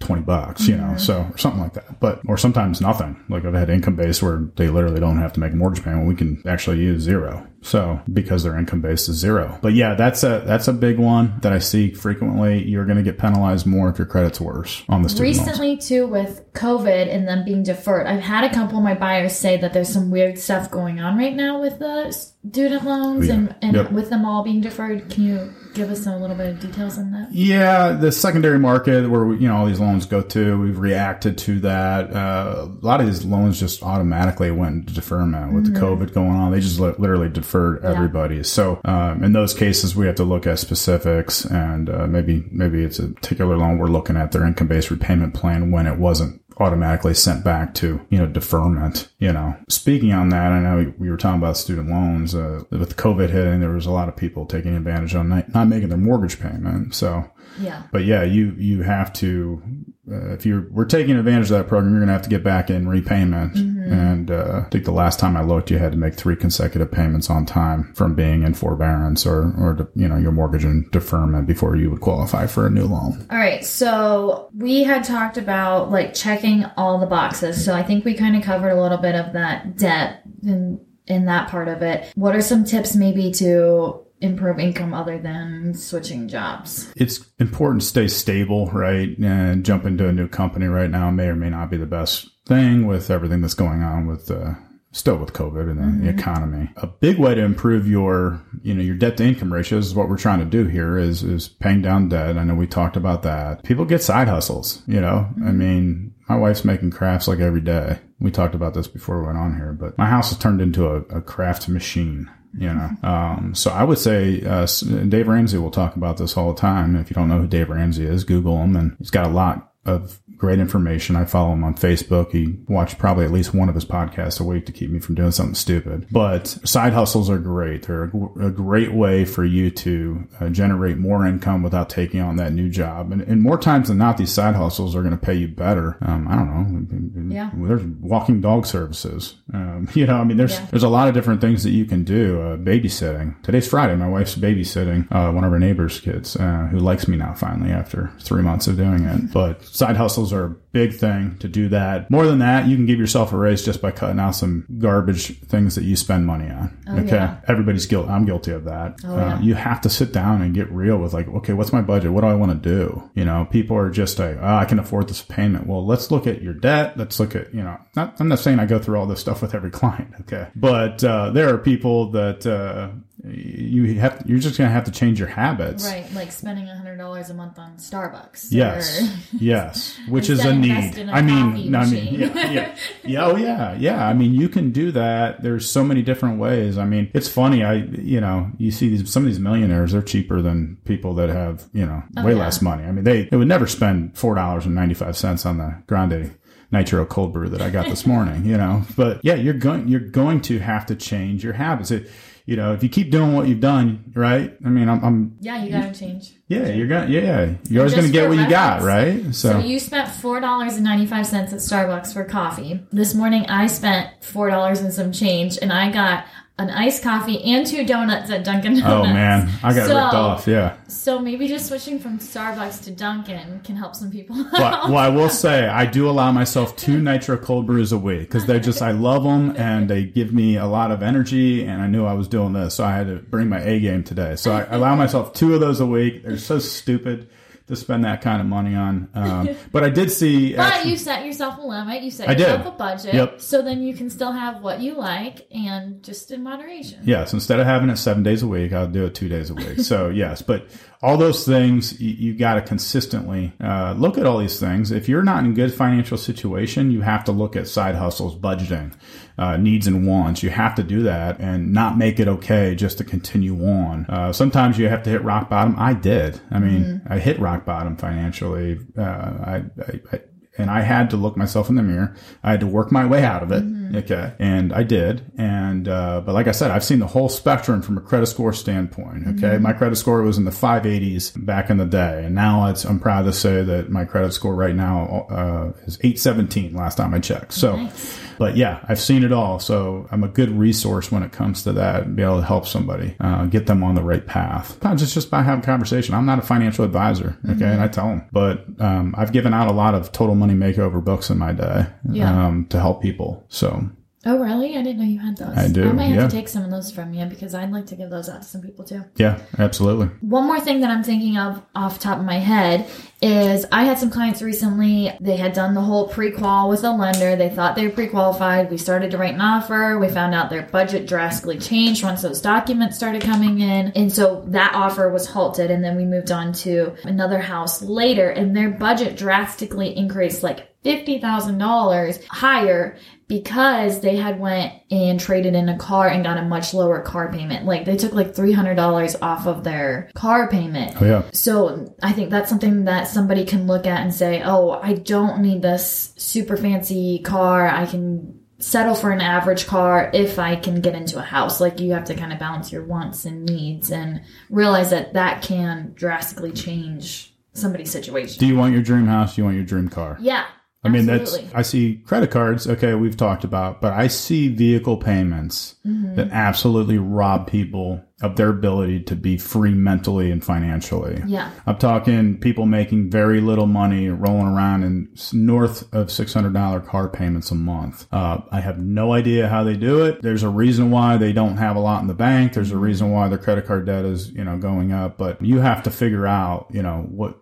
120 0.00 0.22
bucks, 0.22 0.68
you 0.68 0.76
know, 0.76 0.96
so 0.98 1.26
or 1.32 1.38
something 1.38 1.60
like 1.60 1.72
that. 1.72 1.98
But, 2.00 2.20
or 2.26 2.36
sometimes 2.36 2.80
nothing. 2.80 3.22
Like 3.30 3.44
I've 3.46 3.54
had 3.54 3.70
income 3.70 3.96
based 3.96 4.22
where 4.22 4.48
they 4.56 4.68
literally 4.68 5.00
don't 5.00 5.18
have 5.18 5.32
to 5.34 5.40
make 5.40 5.52
a 5.52 5.56
mortgage 5.56 5.82
payment. 5.82 6.06
We 6.06 6.14
can 6.14 6.42
actually 6.46 6.78
use 6.78 7.02
zero. 7.02 7.46
So 7.66 8.00
because 8.12 8.44
their 8.44 8.56
income 8.56 8.80
base 8.80 9.08
is 9.08 9.16
zero. 9.16 9.58
But 9.60 9.74
yeah, 9.74 9.94
that's 9.94 10.22
a 10.22 10.42
that's 10.46 10.68
a 10.68 10.72
big 10.72 10.98
one 10.98 11.38
that 11.42 11.52
I 11.52 11.58
see 11.58 11.90
frequently. 11.92 12.62
You're 12.64 12.84
going 12.84 12.96
to 12.98 13.02
get 13.02 13.18
penalized 13.18 13.66
more 13.66 13.88
if 13.90 13.98
your 13.98 14.06
credit's 14.06 14.40
worse 14.40 14.84
on 14.88 15.02
the 15.02 15.08
student 15.08 15.36
loans. 15.36 15.48
Recently, 15.48 15.76
too, 15.76 16.06
with 16.06 16.44
COVID 16.52 17.12
and 17.12 17.26
them 17.26 17.44
being 17.44 17.64
deferred, 17.64 18.06
I've 18.06 18.20
had 18.22 18.44
a 18.44 18.54
couple 18.54 18.78
of 18.78 18.84
my 18.84 18.94
buyers 18.94 19.34
say 19.34 19.56
that 19.58 19.72
there's 19.72 19.88
some 19.88 20.10
weird 20.12 20.38
stuff 20.38 20.70
going 20.70 21.00
on 21.00 21.18
right 21.18 21.34
now 21.34 21.60
with 21.60 21.78
the 21.80 22.12
student 22.12 22.84
loans 22.84 23.26
Yeah. 23.26 23.34
and, 23.34 23.54
and 23.60 23.74
Yep. 23.74 23.92
with 23.92 24.10
them 24.10 24.24
all 24.24 24.44
being 24.44 24.60
deferred. 24.60 25.10
Can 25.10 25.24
you 25.24 25.50
give 25.74 25.90
us 25.90 26.06
a 26.06 26.16
little 26.16 26.36
bit 26.36 26.48
of 26.54 26.60
details 26.60 26.96
on 26.98 27.10
that? 27.10 27.32
Yeah, 27.32 27.92
the 27.92 28.12
secondary 28.12 28.58
market 28.60 29.10
where 29.10 29.34
you 29.34 29.48
know 29.48 29.56
all 29.56 29.66
these 29.66 29.80
loans 29.80 30.06
go 30.06 30.22
to, 30.22 30.60
we've 30.60 30.78
reacted 30.78 31.36
to 31.38 31.58
that. 31.60 32.14
Uh, 32.14 32.68
a 32.80 32.86
lot 32.86 33.00
of 33.00 33.06
these 33.06 33.24
loans 33.24 33.58
just 33.58 33.82
automatically 33.82 34.52
went 34.52 34.74
into 34.76 34.94
deferment 34.94 35.52
with 35.52 35.74
the 35.74 35.80
COVID 35.80 36.12
going 36.14 36.30
on. 36.30 36.52
They 36.52 36.60
just 36.60 36.78
literally 36.78 37.28
deferred 37.28 37.55
everybody. 37.82 38.42
So 38.42 38.80
um, 38.84 39.22
in 39.24 39.32
those 39.32 39.54
cases, 39.54 39.94
we 39.96 40.06
have 40.06 40.16
to 40.16 40.24
look 40.24 40.46
at 40.46 40.58
specifics 40.58 41.44
and 41.44 41.88
uh, 41.90 42.06
maybe 42.06 42.44
maybe 42.50 42.82
it's 42.84 42.98
a 42.98 43.08
particular 43.08 43.56
loan 43.56 43.78
we're 43.78 43.86
looking 43.86 44.16
at 44.16 44.32
their 44.32 44.44
income 44.46 44.68
based 44.68 44.90
repayment 44.90 45.34
plan 45.34 45.70
when 45.70 45.86
it 45.86 45.98
wasn't 45.98 46.40
automatically 46.58 47.12
sent 47.12 47.44
back 47.44 47.74
to 47.74 48.00
you 48.08 48.18
know 48.18 48.26
deferment 48.26 49.10
you 49.18 49.30
know 49.30 49.54
speaking 49.68 50.10
on 50.14 50.30
that 50.30 50.52
i 50.52 50.58
know 50.58 50.90
we 50.98 51.10
were 51.10 51.18
talking 51.18 51.38
about 51.38 51.54
student 51.54 51.90
loans 51.90 52.34
uh, 52.34 52.62
with 52.70 52.96
covid 52.96 53.28
hitting 53.28 53.60
there 53.60 53.68
was 53.72 53.84
a 53.84 53.90
lot 53.90 54.08
of 54.08 54.16
people 54.16 54.46
taking 54.46 54.74
advantage 54.74 55.14
on 55.14 55.28
not, 55.28 55.52
not 55.52 55.68
making 55.68 55.90
their 55.90 55.98
mortgage 55.98 56.40
payment 56.40 56.94
so 56.94 57.30
Yeah. 57.60 57.82
but 57.92 58.04
yeah, 58.06 58.22
you 58.22 58.54
you 58.56 58.82
have 58.82 59.12
to 59.14 59.62
uh, 60.10 60.32
if 60.34 60.46
you're 60.46 60.66
we're 60.70 60.84
taking 60.86 61.16
advantage 61.16 61.50
of 61.50 61.58
that 61.58 61.68
program, 61.68 61.90
you're 61.92 62.00
going 62.00 62.08
to 62.08 62.12
have 62.12 62.22
to 62.22 62.28
get 62.28 62.44
back 62.44 62.70
in 62.70 62.88
repayment. 62.88 63.56
And 63.92 64.30
uh, 64.30 64.62
I 64.66 64.68
think 64.70 64.84
the 64.84 64.92
last 64.92 65.18
time 65.18 65.36
I 65.36 65.42
looked, 65.42 65.70
you 65.70 65.78
had 65.78 65.92
to 65.92 65.98
make 65.98 66.14
three 66.14 66.36
consecutive 66.36 66.90
payments 66.90 67.30
on 67.30 67.46
time 67.46 67.92
from 67.94 68.14
being 68.14 68.42
in 68.42 68.54
forbearance 68.54 69.26
or 69.26 69.42
or 69.58 69.90
you 69.94 70.08
know 70.08 70.16
your 70.16 70.32
mortgage 70.32 70.64
and 70.64 70.90
deferment 70.90 71.46
before 71.46 71.76
you 71.76 71.90
would 71.90 72.00
qualify 72.00 72.46
for 72.46 72.66
a 72.66 72.70
new 72.70 72.84
loan. 72.84 73.26
All 73.30 73.38
right. 73.38 73.64
So 73.64 74.50
we 74.54 74.84
had 74.84 75.04
talked 75.04 75.36
about 75.36 75.90
like 75.90 76.14
checking 76.14 76.64
all 76.76 76.98
the 76.98 77.06
boxes. 77.06 77.64
So 77.64 77.74
I 77.74 77.82
think 77.82 78.04
we 78.04 78.14
kind 78.14 78.36
of 78.36 78.42
covered 78.42 78.70
a 78.70 78.80
little 78.80 78.98
bit 78.98 79.14
of 79.14 79.32
that 79.32 79.76
debt 79.76 80.22
in 80.42 80.80
in 81.06 81.26
that 81.26 81.48
part 81.48 81.68
of 81.68 81.82
it. 81.82 82.12
What 82.14 82.34
are 82.34 82.42
some 82.42 82.64
tips 82.64 82.96
maybe 82.96 83.30
to 83.32 84.05
improve 84.20 84.58
income 84.58 84.94
other 84.94 85.18
than 85.18 85.74
switching 85.74 86.28
jobs? 86.28 86.92
It's 86.96 87.24
important 87.38 87.82
to 87.82 87.88
stay 87.88 88.08
stable, 88.08 88.66
right? 88.66 89.16
And 89.18 89.64
jump 89.64 89.84
into 89.84 90.08
a 90.08 90.12
new 90.12 90.28
company 90.28 90.66
right 90.66 90.90
now 90.90 91.10
may 91.10 91.26
or 91.26 91.36
may 91.36 91.50
not 91.50 91.70
be 91.70 91.76
the 91.76 91.86
best 91.86 92.28
thing 92.46 92.86
with 92.86 93.10
everything 93.10 93.40
that's 93.40 93.54
going 93.54 93.82
on 93.82 94.06
with 94.06 94.30
uh, 94.30 94.54
still 94.96 95.16
with 95.16 95.34
COVID 95.34 95.70
and 95.70 96.02
the 96.02 96.08
economy. 96.08 96.70
A 96.76 96.86
big 96.86 97.18
way 97.18 97.34
to 97.34 97.44
improve 97.44 97.86
your, 97.86 98.42
you 98.62 98.74
know, 98.74 98.82
your 98.82 98.94
debt 98.94 99.18
to 99.18 99.24
income 99.24 99.52
ratios 99.52 99.88
is 99.88 99.94
what 99.94 100.08
we're 100.08 100.16
trying 100.16 100.38
to 100.38 100.46
do 100.46 100.64
here 100.64 100.96
is, 100.96 101.22
is 101.22 101.48
paying 101.48 101.82
down 101.82 102.08
debt. 102.08 102.38
I 102.38 102.44
know 102.44 102.54
we 102.54 102.66
talked 102.66 102.96
about 102.96 103.22
that. 103.24 103.62
People 103.62 103.84
get 103.84 104.02
side 104.02 104.28
hustles, 104.28 104.82
you 104.86 105.00
know, 105.00 105.28
I 105.44 105.52
mean, 105.52 106.14
my 106.28 106.36
wife's 106.36 106.64
making 106.64 106.90
crafts 106.90 107.28
like 107.28 107.40
every 107.40 107.60
day. 107.60 107.98
We 108.18 108.30
talked 108.30 108.54
about 108.54 108.72
this 108.72 108.88
before 108.88 109.20
we 109.20 109.26
went 109.26 109.38
on 109.38 109.56
here, 109.56 109.72
but 109.72 109.98
my 109.98 110.06
house 110.06 110.30
has 110.30 110.38
turned 110.38 110.62
into 110.62 110.86
a, 110.86 111.00
a 111.02 111.20
craft 111.20 111.68
machine. 111.68 112.30
You 112.58 112.72
know, 112.72 112.90
um, 113.02 113.54
so 113.54 113.70
I 113.70 113.84
would 113.84 113.98
say 113.98 114.42
uh, 114.42 114.66
Dave 115.08 115.28
Ramsey 115.28 115.58
will 115.58 115.70
talk 115.70 115.96
about 115.96 116.16
this 116.16 116.36
all 116.36 116.54
the 116.54 116.60
time. 116.60 116.96
If 116.96 117.10
you 117.10 117.14
don't 117.14 117.28
know 117.28 117.40
who 117.40 117.46
Dave 117.46 117.68
Ramsey 117.68 118.06
is, 118.06 118.24
Google 118.24 118.62
him, 118.62 118.76
and 118.76 118.96
he's 118.98 119.10
got 119.10 119.26
a 119.26 119.30
lot 119.30 119.72
of 119.84 120.20
great 120.36 120.58
information. 120.58 121.16
I 121.16 121.24
follow 121.24 121.52
him 121.52 121.64
on 121.64 121.74
Facebook. 121.74 122.30
He 122.32 122.56
watched 122.68 122.98
probably 122.98 123.24
at 123.24 123.30
least 123.32 123.54
one 123.54 123.68
of 123.68 123.74
his 123.74 123.84
podcasts 123.84 124.40
a 124.40 124.44
week 124.44 124.66
to 124.66 124.72
keep 124.72 124.90
me 124.90 124.98
from 124.98 125.14
doing 125.14 125.30
something 125.30 125.54
stupid. 125.54 126.06
But 126.10 126.46
side 126.64 126.92
hustles 126.92 127.30
are 127.30 127.38
great. 127.38 127.84
They're 127.84 128.04
a 128.40 128.50
great 128.50 128.92
way 128.92 129.24
for 129.24 129.44
you 129.44 129.70
to 129.70 130.28
uh, 130.40 130.48
generate 130.50 130.98
more 130.98 131.26
income 131.26 131.62
without 131.62 131.88
taking 131.88 132.20
on 132.20 132.36
that 132.36 132.52
new 132.52 132.68
job. 132.68 133.12
And, 133.12 133.22
and 133.22 133.42
more 133.42 133.58
times 133.58 133.88
than 133.88 133.98
not, 133.98 134.16
these 134.18 134.32
side 134.32 134.54
hustles 134.54 134.94
are 134.94 135.00
going 135.02 135.16
to 135.18 135.24
pay 135.26 135.34
you 135.34 135.48
better. 135.48 135.96
Um, 136.02 136.28
I 136.28 136.36
don't 136.36 137.28
know. 137.28 137.34
Yeah. 137.34 137.50
There's 137.54 137.82
walking 138.00 138.40
dog 138.40 138.66
services. 138.66 139.36
Um, 139.54 139.88
you 139.94 140.06
know, 140.06 140.16
I 140.16 140.24
mean, 140.24 140.36
there's 140.36 140.54
Yeah. 140.58 140.66
there's 140.70 140.82
a 140.82 140.88
lot 140.88 141.08
of 141.08 141.14
different 141.14 141.40
things 141.40 141.62
that 141.64 141.70
you 141.70 141.84
can 141.84 142.04
do. 142.04 142.40
Uh, 142.40 142.56
babysitting. 142.56 143.40
Today's 143.42 143.68
Friday. 143.68 143.96
My 143.96 144.08
wife's 144.08 144.34
babysitting 144.36 145.10
uh, 145.10 145.32
one 145.32 145.44
of 145.44 145.50
her 145.52 145.58
neighbor's 145.58 146.00
kids 146.00 146.36
uh, 146.36 146.68
who 146.70 146.78
likes 146.78 147.08
me 147.08 147.16
now 147.16 147.34
finally 147.34 147.70
after 147.72 148.12
three 148.20 148.42
months 148.42 148.66
of 148.66 148.76
doing 148.76 149.04
it. 149.04 149.32
But 149.32 149.64
side 149.64 149.96
hustles 149.96 150.25
are 150.32 150.44
a 150.44 150.50
big 150.72 150.94
thing 150.94 151.36
to 151.38 151.48
do 151.48 151.68
that. 151.70 152.10
More 152.10 152.26
than 152.26 152.38
that, 152.40 152.66
you 152.66 152.76
can 152.76 152.86
give 152.86 152.98
yourself 152.98 153.32
a 153.32 153.36
raise 153.36 153.64
just 153.64 153.80
by 153.82 153.90
cutting 153.90 154.18
out 154.20 154.32
some 154.32 154.66
garbage 154.78 155.38
things 155.40 155.74
that 155.74 155.84
you 155.84 155.96
spend 155.96 156.26
money 156.26 156.50
on. 156.50 156.76
okay. 156.88 157.16
yeah. 157.16 157.40
Everybody's 157.48 157.86
guilty. 157.86 158.08
I'm 158.10 158.24
guilty 158.26 158.50
of 158.52 158.64
that. 158.64 158.98
Oh, 159.04 159.14
Uh, 159.14 159.18
yeah. 159.18 159.40
you 159.40 159.54
have 159.54 159.80
to 159.82 159.90
sit 159.90 160.12
down 160.12 160.42
and 160.42 160.54
get 160.54 160.70
real 160.70 160.98
with 160.98 161.12
like, 161.14 161.28
okay, 161.28 161.52
what's 161.52 161.72
my 161.72 161.80
budget? 161.82 162.12
What 162.12 162.20
do 162.22 162.26
I 162.28 162.34
want 162.34 162.62
to 162.62 162.68
do? 162.68 163.10
You 163.14 163.24
know, 163.24 163.46
people 163.50 163.76
are 163.76 163.90
just 163.90 164.18
like, 164.18 164.36
oh, 164.40 164.54
I 164.56 164.64
can 164.64 164.78
afford 164.78 165.08
this 165.08 165.22
payment. 165.22 165.66
Well, 165.66 165.84
let's 165.86 166.10
look 166.10 166.26
at 166.26 166.42
your 166.42 166.54
debt. 166.54 166.96
Let's 166.96 167.18
look 167.18 167.34
at, 167.34 167.54
you 167.54 167.62
know, 167.62 167.78
not, 167.94 168.20
I'm 168.20 168.28
not 168.28 168.38
saying 168.38 168.58
I 168.58 168.66
go 168.66 168.78
through 168.78 168.98
all 168.98 169.06
this 169.06 169.20
stuff 169.20 169.42
with 169.42 169.54
every 169.54 169.70
client. 169.80 170.14
Okay. 170.22 170.48
But, 170.54 171.02
uh, 171.02 171.30
there 171.30 171.52
are 171.54 171.58
people 171.58 172.10
that, 172.12 172.46
uh, 172.46 172.90
you 173.28 173.94
have 173.98 174.22
you're 174.26 174.38
just 174.38 174.56
going 174.58 174.68
to 174.68 174.72
have 174.72 174.84
to 174.84 174.90
change 174.90 175.18
your 175.18 175.28
habits. 175.28 175.84
Right, 175.84 176.10
like 176.14 176.30
spending 176.32 176.66
hundred 176.66 176.96
dollars 176.96 177.30
a 177.30 177.34
month 177.34 177.58
on 177.58 177.76
Starbucks. 177.76 178.48
Yes, 178.50 179.00
or- 179.02 179.18
yes, 179.38 179.98
which 180.08 180.30
is 180.30 180.44
a 180.44 180.54
need. 180.54 180.96
a 180.98 181.10
I 181.10 181.22
mean, 181.22 181.74
I 181.74 181.86
mean, 181.86 182.14
yeah, 182.14 182.50
yeah, 182.50 182.76
yeah, 183.04 183.26
oh 183.26 183.36
yeah, 183.36 183.74
yeah. 183.74 184.06
I 184.06 184.12
mean, 184.14 184.34
you 184.34 184.48
can 184.48 184.70
do 184.70 184.92
that. 184.92 185.42
There's 185.42 185.68
so 185.68 185.82
many 185.82 186.02
different 186.02 186.38
ways. 186.38 186.78
I 186.78 186.84
mean, 186.84 187.10
it's 187.14 187.28
funny. 187.28 187.64
I, 187.64 187.74
you 187.74 188.20
know, 188.20 188.50
you 188.58 188.70
see 188.70 188.88
these 188.88 189.10
some 189.12 189.22
of 189.24 189.28
these 189.28 189.40
millionaires. 189.40 189.92
They're 189.92 190.02
cheaper 190.02 190.40
than 190.42 190.76
people 190.84 191.14
that 191.14 191.28
have, 191.28 191.64
you 191.72 191.86
know, 191.86 192.02
oh, 192.16 192.24
way 192.24 192.32
Oh, 192.32 192.36
yeah. 192.36 192.42
less 192.42 192.62
money. 192.62 192.84
I 192.84 192.92
mean, 192.92 193.04
they 193.04 193.24
they 193.24 193.36
would 193.36 193.48
never 193.48 193.66
spend 193.66 194.16
four 194.16 194.34
dollars 194.34 194.66
and 194.66 194.74
ninety 194.74 194.94
five 194.94 195.16
cents 195.16 195.44
on 195.46 195.58
the 195.58 195.82
grande 195.86 196.36
nitro 196.72 197.06
cold 197.06 197.32
brew 197.32 197.48
that 197.48 197.62
I 197.62 197.70
got 197.70 197.86
this 197.86 198.06
morning. 198.06 198.44
You 198.44 198.56
know, 198.56 198.82
but 198.96 199.20
yeah, 199.24 199.34
you're 199.34 199.54
going 199.54 199.88
you're 199.88 200.00
going 200.00 200.40
to 200.42 200.58
have 200.58 200.86
to 200.86 200.96
change 200.96 201.42
your 201.42 201.54
habits. 201.54 201.90
It, 201.90 202.08
you 202.46 202.54
know, 202.54 202.72
if 202.72 202.82
you 202.82 202.88
keep 202.88 203.10
doing 203.10 203.34
what 203.34 203.48
you've 203.48 203.60
done, 203.60 204.12
right? 204.14 204.56
I 204.64 204.68
mean, 204.68 204.88
I'm, 204.88 205.04
I'm 205.04 205.36
yeah, 205.40 205.62
you 205.64 205.70
gotta 205.70 205.92
change. 205.92 206.32
yeah, 206.46 206.68
you're 206.68 206.86
gonna, 206.86 207.08
yeah, 207.10 207.54
you're 207.68 207.82
always 207.82 207.94
gonna 207.94 208.08
get 208.08 208.28
what 208.28 208.38
you 208.38 208.48
got, 208.48 208.82
reference. 208.82 209.24
right? 209.24 209.34
So 209.34 209.58
you 209.58 209.80
spent 209.80 210.08
four 210.08 210.38
dollars 210.38 210.74
and 210.74 210.84
ninety 210.84 211.06
five 211.06 211.26
cents 211.26 211.52
at 211.52 211.58
Starbucks 211.58 212.12
for 212.12 212.24
coffee. 212.24 212.80
This 212.92 213.14
morning 213.14 213.46
I 213.46 213.66
spent 213.66 214.22
four 214.24 214.48
dollars 214.48 214.80
and 214.80 214.92
some 214.92 215.10
change, 215.10 215.58
and 215.60 215.72
I 215.72 215.90
got 215.90 216.24
an 216.58 216.70
iced 216.70 217.02
coffee 217.02 217.42
and 217.44 217.66
two 217.66 217.84
donuts 217.84 218.30
at 218.30 218.42
Dunkin' 218.42 218.78
oh, 218.78 218.80
Donuts. 218.80 219.08
Oh 219.10 219.12
man, 219.12 219.50
I 219.62 219.74
got 219.74 219.88
So- 219.88 219.94
ripped 219.94 220.14
off. 220.14 220.46
Yeah. 220.46 220.76
So 220.88 221.18
maybe 221.18 221.48
just 221.48 221.66
switching 221.66 221.98
from 221.98 222.18
Starbucks 222.18 222.82
to 222.84 222.90
Dunkin' 222.90 223.60
can 223.62 223.76
help 223.76 223.94
some 223.94 224.10
people. 224.10 224.36
But 224.50 224.88
well, 224.88 224.96
I 224.96 225.08
will 225.08 225.28
say 225.44 225.66
I 225.66 225.84
do 225.84 226.08
allow 226.08 226.32
myself 226.32 226.74
two 226.76 227.00
nitro 227.02 227.36
cold 227.36 227.66
brews 227.66 227.92
a 227.92 227.98
week 227.98 228.20
because 228.20 228.46
they're 228.46 228.58
just 228.60 228.80
I 228.80 228.92
love 228.92 229.22
them 229.22 229.54
and 229.56 229.90
they 229.90 230.04
give 230.04 230.32
me 230.32 230.56
a 230.56 230.66
lot 230.66 230.90
of 230.90 231.02
energy. 231.02 231.64
And 231.64 231.82
I 231.82 231.86
knew 231.88 232.06
I 232.06 232.14
was 232.14 232.26
doing 232.26 232.54
this, 232.54 232.74
so 232.74 232.84
I 232.84 232.92
had 232.92 233.06
to 233.08 233.16
bring 233.16 233.48
my 233.48 233.60
A 233.60 233.78
game 233.78 234.02
today. 234.02 234.36
So 234.36 234.52
I 234.52 234.62
allow 234.74 234.96
myself 234.96 235.34
two 235.34 235.54
of 235.54 235.60
those 235.60 235.80
a 235.80 235.86
week. 235.86 236.22
They're 236.22 236.38
so 236.38 236.58
stupid 236.58 237.28
to 237.66 237.74
spend 237.76 238.04
that 238.04 238.22
kind 238.22 238.40
of 238.40 238.46
money 238.46 238.74
on. 238.74 239.08
Um, 239.14 239.48
but 239.72 239.82
I 239.82 239.90
did 239.90 240.10
see. 240.10 240.54
But 240.54 240.72
actually- 240.74 240.90
you 240.92 240.96
set 240.96 241.26
yourself 241.26 241.58
a 241.58 241.62
limit. 241.62 242.02
You 242.02 242.10
set 242.10 242.28
I 242.28 242.34
did. 242.34 242.46
yourself 242.46 242.66
a 242.66 242.70
budget. 242.72 243.14
Yep. 243.14 243.40
So 243.40 243.62
then 243.62 243.82
you 243.82 243.94
can 243.94 244.08
still 244.08 244.32
have 244.32 244.62
what 244.62 244.80
you 244.80 244.94
like 244.94 245.46
and 245.50 246.02
just 246.02 246.30
in 246.30 246.42
moderation. 246.42 247.00
Yes, 247.04 247.32
instead 247.32 247.58
of 247.58 247.66
having 247.66 247.90
it 247.90 247.96
seven 247.96 248.22
days 248.22 248.42
a 248.42 248.46
week, 248.48 248.72
I'll 248.72 248.86
do 248.86 249.04
it 249.06 249.14
two 249.14 249.28
days 249.28 249.50
a 249.50 249.54
week. 249.54 249.80
So 249.80 250.08
yes, 250.10 250.42
but 250.42 250.66
all 251.06 251.16
those 251.16 251.46
things 251.46 252.00
you, 252.00 252.12
you 252.14 252.34
got 252.34 252.54
to 252.54 252.62
consistently 252.62 253.52
uh, 253.60 253.94
look 253.96 254.18
at 254.18 254.26
all 254.26 254.38
these 254.38 254.58
things. 254.58 254.90
If 254.90 255.08
you're 255.08 255.22
not 255.22 255.44
in 255.44 255.52
a 255.52 255.54
good 255.54 255.72
financial 255.72 256.18
situation, 256.18 256.90
you 256.90 257.02
have 257.02 257.22
to 257.26 257.32
look 257.32 257.54
at 257.54 257.68
side 257.68 257.94
hustles, 257.94 258.34
budgeting, 258.34 258.92
uh, 259.38 259.56
needs 259.56 259.86
and 259.86 260.04
wants. 260.04 260.42
You 260.42 260.50
have 260.50 260.74
to 260.74 260.82
do 260.82 261.04
that 261.04 261.38
and 261.38 261.72
not 261.72 261.96
make 261.96 262.18
it 262.18 262.26
okay 262.26 262.74
just 262.74 262.98
to 262.98 263.04
continue 263.04 263.54
on. 263.64 264.06
Uh, 264.08 264.32
sometimes 264.32 264.78
you 264.78 264.88
have 264.88 265.04
to 265.04 265.10
hit 265.10 265.22
rock 265.22 265.48
bottom. 265.48 265.76
I 265.78 265.94
did. 265.94 266.40
I 266.50 266.58
mean, 266.58 267.02
I 267.08 267.20
hit 267.20 267.38
rock 267.38 267.64
bottom 267.64 267.96
financially. 267.96 268.80
Uh, 268.98 269.02
I, 269.02 269.62
I, 269.78 270.00
I 270.12 270.20
and 270.58 270.70
I 270.70 270.80
had 270.80 271.10
to 271.10 271.16
look 271.16 271.36
myself 271.36 271.68
in 271.68 271.76
the 271.76 271.82
mirror. 271.82 272.14
I 272.42 272.50
had 272.50 272.60
to 272.60 272.66
work 272.66 272.90
my 272.90 273.04
way 273.06 273.24
out 273.24 273.42
of 273.42 273.52
it. 273.52 273.62
Okay. 273.96 274.32
And 274.38 274.72
I 274.72 274.82
did. 274.82 275.30
And, 275.38 275.88
uh, 275.88 276.22
but 276.24 276.34
like 276.34 276.48
I 276.48 276.52
said, 276.52 276.70
I've 276.70 276.84
seen 276.84 276.98
the 276.98 277.06
whole 277.06 277.28
spectrum 277.28 277.82
from 277.82 277.96
a 277.96 278.00
credit 278.00 278.26
score 278.26 278.52
standpoint. 278.52 279.26
Okay. 279.38 279.58
My 279.58 279.72
credit 279.72 279.96
score 279.96 280.22
was 280.22 280.38
in 280.38 280.44
the 280.44 280.50
580s 280.50 281.44
back 281.44 281.70
in 281.70 281.76
the 281.76 281.86
day. 281.86 282.24
And 282.24 282.34
now 282.34 282.66
it's, 282.66 282.84
I'm 282.84 282.98
proud 282.98 283.24
to 283.26 283.32
say 283.32 283.62
that 283.62 283.90
my 283.90 284.04
credit 284.04 284.32
score 284.32 284.54
right 284.54 284.74
now, 284.74 285.26
uh, 285.30 285.72
is 285.86 285.98
817 286.02 286.74
last 286.74 286.96
time 286.96 287.14
I 287.14 287.20
checked. 287.20 287.52
So, 287.52 287.76
Nice. 287.76 288.25
But 288.38 288.56
yeah, 288.56 288.84
I've 288.88 289.00
seen 289.00 289.24
it 289.24 289.32
all. 289.32 289.58
So 289.58 290.06
I'm 290.10 290.24
a 290.24 290.28
good 290.28 290.50
resource 290.50 291.10
when 291.12 291.22
it 291.22 291.32
comes 291.32 291.62
to 291.64 291.72
that 291.74 292.02
and 292.04 292.16
be 292.16 292.22
able 292.22 292.40
to 292.40 292.46
help 292.46 292.66
somebody, 292.66 293.16
uh, 293.20 293.46
get 293.46 293.66
them 293.66 293.82
on 293.84 293.94
the 293.94 294.02
right 294.02 294.24
path. 294.26 294.70
Sometimes 294.72 295.02
it's 295.02 295.14
just 295.14 295.30
by 295.30 295.42
having 295.42 295.62
a 295.62 295.66
conversation. 295.66 296.14
I'm 296.14 296.26
not 296.26 296.38
a 296.38 296.42
financial 296.42 296.84
advisor. 296.84 297.38
Okay. 297.48 297.64
And 297.66 297.80
I 297.80 297.88
tell 297.88 298.08
them, 298.08 298.24
but, 298.32 298.64
um, 298.80 299.14
I've 299.16 299.32
given 299.32 299.54
out 299.54 299.68
a 299.68 299.72
lot 299.72 299.94
of 299.94 300.12
total 300.12 300.34
money 300.34 300.54
makeover 300.54 301.02
books 301.02 301.30
in 301.30 301.38
my 301.38 301.52
day, 301.52 301.86
Yeah. 302.10 302.46
um, 302.46 302.66
to 302.66 302.80
help 302.80 303.02
people. 303.02 303.44
So 303.48 303.88
Oh, 304.26 304.38
really? 304.38 304.76
I 304.76 304.82
didn't 304.82 304.98
know 304.98 305.04
you 305.04 305.20
had 305.20 305.36
those. 305.36 305.56
I 305.56 305.68
do, 305.68 305.88
I 305.88 305.92
might 305.92 306.06
have 306.06 306.16
yeah. 306.16 306.26
to 306.26 306.36
take 306.36 306.48
some 306.48 306.64
of 306.64 306.70
those 306.72 306.90
from 306.90 307.14
you 307.14 307.24
because 307.26 307.54
I'd 307.54 307.70
like 307.70 307.86
to 307.86 307.94
give 307.94 308.10
those 308.10 308.28
out 308.28 308.42
to 308.42 308.48
some 308.48 308.60
people 308.60 308.84
too. 308.84 309.04
yeah, 309.14 309.40
absolutely. 309.58 310.08
One 310.20 310.48
more 310.48 310.58
thing 310.58 310.80
that 310.80 310.90
I'm 310.90 311.04
thinking 311.04 311.38
of 311.38 311.62
off 311.76 311.94
the 311.94 312.00
top 312.00 312.18
of 312.18 312.24
my 312.24 312.38
head 312.38 312.90
is 313.22 313.64
I 313.70 313.84
had 313.84 313.98
some 313.98 314.10
clients 314.10 314.42
recently. 314.42 315.16
They 315.20 315.36
had 315.36 315.52
done 315.52 315.74
the 315.74 315.80
whole 315.80 316.08
pre-qual 316.08 316.68
with 316.68 316.82
a 316.82 316.90
lender. 316.90 317.36
They 317.36 317.48
thought 317.48 317.76
they 317.76 317.86
were 317.86 317.92
pre-qualified. 317.92 318.68
We 318.68 318.78
started 318.78 319.12
to 319.12 319.18
write 319.18 319.34
an 319.34 319.40
offer. 319.40 319.96
We 319.98 320.08
found 320.08 320.34
out 320.34 320.50
their 320.50 320.62
budget 320.62 321.06
drastically 321.06 321.60
changed 321.60 322.02
once 322.02 322.22
those 322.22 322.40
documents 322.40 322.96
started 322.96 323.22
coming 323.22 323.60
in. 323.60 323.92
And 323.94 324.12
so 324.12 324.44
that 324.48 324.74
offer 324.74 325.08
was 325.08 325.28
halted. 325.28 325.70
And 325.70 325.84
then 325.84 325.96
we 325.96 326.04
moved 326.04 326.32
on 326.32 326.52
to 326.54 326.96
another 327.04 327.38
house 327.38 327.80
later 327.80 328.28
and 328.28 328.56
their 328.56 328.70
budget 328.70 329.16
drastically 329.16 329.96
increased 329.96 330.42
like 330.42 330.68
$50,000 330.84 332.26
higher 332.26 332.96
because 333.28 334.00
they 334.00 334.16
had 334.16 334.38
went 334.38 334.72
and 334.90 335.18
traded 335.18 335.54
in 335.54 335.68
a 335.68 335.76
car 335.76 336.08
and 336.08 336.24
got 336.24 336.38
a 336.38 336.42
much 336.42 336.72
lower 336.72 337.00
car 337.02 337.32
payment. 337.32 337.66
Like 337.66 337.84
they 337.84 337.96
took 337.96 338.12
like 338.12 338.34
$300 338.34 339.16
off 339.20 339.46
of 339.46 339.64
their 339.64 340.10
car 340.14 340.48
payment. 340.48 341.00
Oh 341.00 341.04
yeah. 341.04 341.22
So 341.32 341.94
I 342.02 342.12
think 342.12 342.30
that's 342.30 342.48
something 342.48 342.84
that 342.84 343.08
somebody 343.08 343.44
can 343.44 343.66
look 343.66 343.86
at 343.86 344.00
and 344.00 344.14
say, 344.14 344.42
"Oh, 344.44 344.70
I 344.70 344.94
don't 344.94 345.42
need 345.42 345.62
this 345.62 346.12
super 346.16 346.56
fancy 346.56 347.18
car. 347.20 347.68
I 347.68 347.86
can 347.86 348.40
settle 348.58 348.94
for 348.94 349.10
an 349.10 349.20
average 349.20 349.66
car 349.66 350.10
if 350.14 350.38
I 350.38 350.56
can 350.56 350.80
get 350.80 350.94
into 350.94 351.18
a 351.18 351.22
house." 351.22 351.60
Like 351.60 351.80
you 351.80 351.92
have 351.92 352.04
to 352.04 352.14
kind 352.14 352.32
of 352.32 352.38
balance 352.38 352.70
your 352.70 352.84
wants 352.84 353.24
and 353.24 353.44
needs 353.44 353.90
and 353.90 354.22
realize 354.50 354.90
that 354.90 355.14
that 355.14 355.42
can 355.42 355.92
drastically 355.94 356.52
change 356.52 357.34
somebody's 357.54 357.90
situation. 357.90 358.38
Do 358.38 358.46
you 358.46 358.56
want 358.56 358.72
your 358.72 358.82
dream 358.82 359.06
house? 359.06 359.34
Do 359.34 359.40
you 359.40 359.44
want 359.46 359.56
your 359.56 359.66
dream 359.66 359.88
car? 359.88 360.16
yeah. 360.20 360.44
I 360.84 360.88
mean, 360.88 361.08
absolutely. 361.10 361.46
that's, 361.46 361.54
I 361.54 361.62
see 361.62 362.02
credit 362.06 362.30
cards. 362.30 362.68
Okay. 362.68 362.94
We've 362.94 363.16
talked 363.16 363.42
about, 363.44 363.80
but 363.80 363.92
I 363.92 364.06
see 364.06 364.48
vehicle 364.48 364.96
payments 364.98 365.74
Mm-hmm. 365.86 366.16
that 366.16 366.30
absolutely 366.32 366.98
rob 366.98 367.46
people 367.46 368.02
of 368.20 368.34
their 368.34 368.48
ability 368.48 368.98
to 369.04 369.14
be 369.14 369.38
free 369.38 369.72
mentally 369.72 370.32
and 370.32 370.42
financially. 370.42 371.22
Yeah. 371.28 371.52
I'm 371.64 371.78
talking 371.78 372.38
people 372.38 372.66
making 372.66 373.08
very 373.10 373.40
little 373.40 373.66
money, 373.68 374.08
rolling 374.08 374.48
around 374.48 374.82
in 374.82 375.08
north 375.32 375.82
of 375.94 376.08
$600 376.08 376.86
car 376.88 377.08
payments 377.08 377.52
a 377.52 377.54
month. 377.54 378.08
Uh, 378.10 378.38
I 378.50 378.58
have 378.60 378.78
no 378.80 379.12
idea 379.12 379.48
how 379.48 379.62
they 379.62 379.76
do 379.76 380.04
it. 380.04 380.22
There's 380.22 380.42
a 380.42 380.48
reason 380.48 380.90
why 380.90 381.18
they 381.18 381.32
don't 381.32 381.56
have 381.58 381.76
a 381.76 381.80
lot 381.80 382.00
in 382.00 382.08
the 382.08 382.14
bank. 382.14 382.54
There's 382.54 382.72
a 382.72 382.78
reason 382.78 383.12
why 383.12 383.28
their 383.28 383.38
credit 383.38 383.64
card 383.66 383.86
debt 383.86 384.04
is, 384.04 384.30
you 384.32 384.42
know, 384.42 384.58
going 384.58 384.90
up, 384.92 385.18
but 385.18 385.40
you 385.40 385.60
have 385.60 385.84
to 385.84 385.90
figure 385.92 386.26
out, 386.26 386.66
you 386.72 386.82
know, 386.82 387.06
what, 387.08 387.38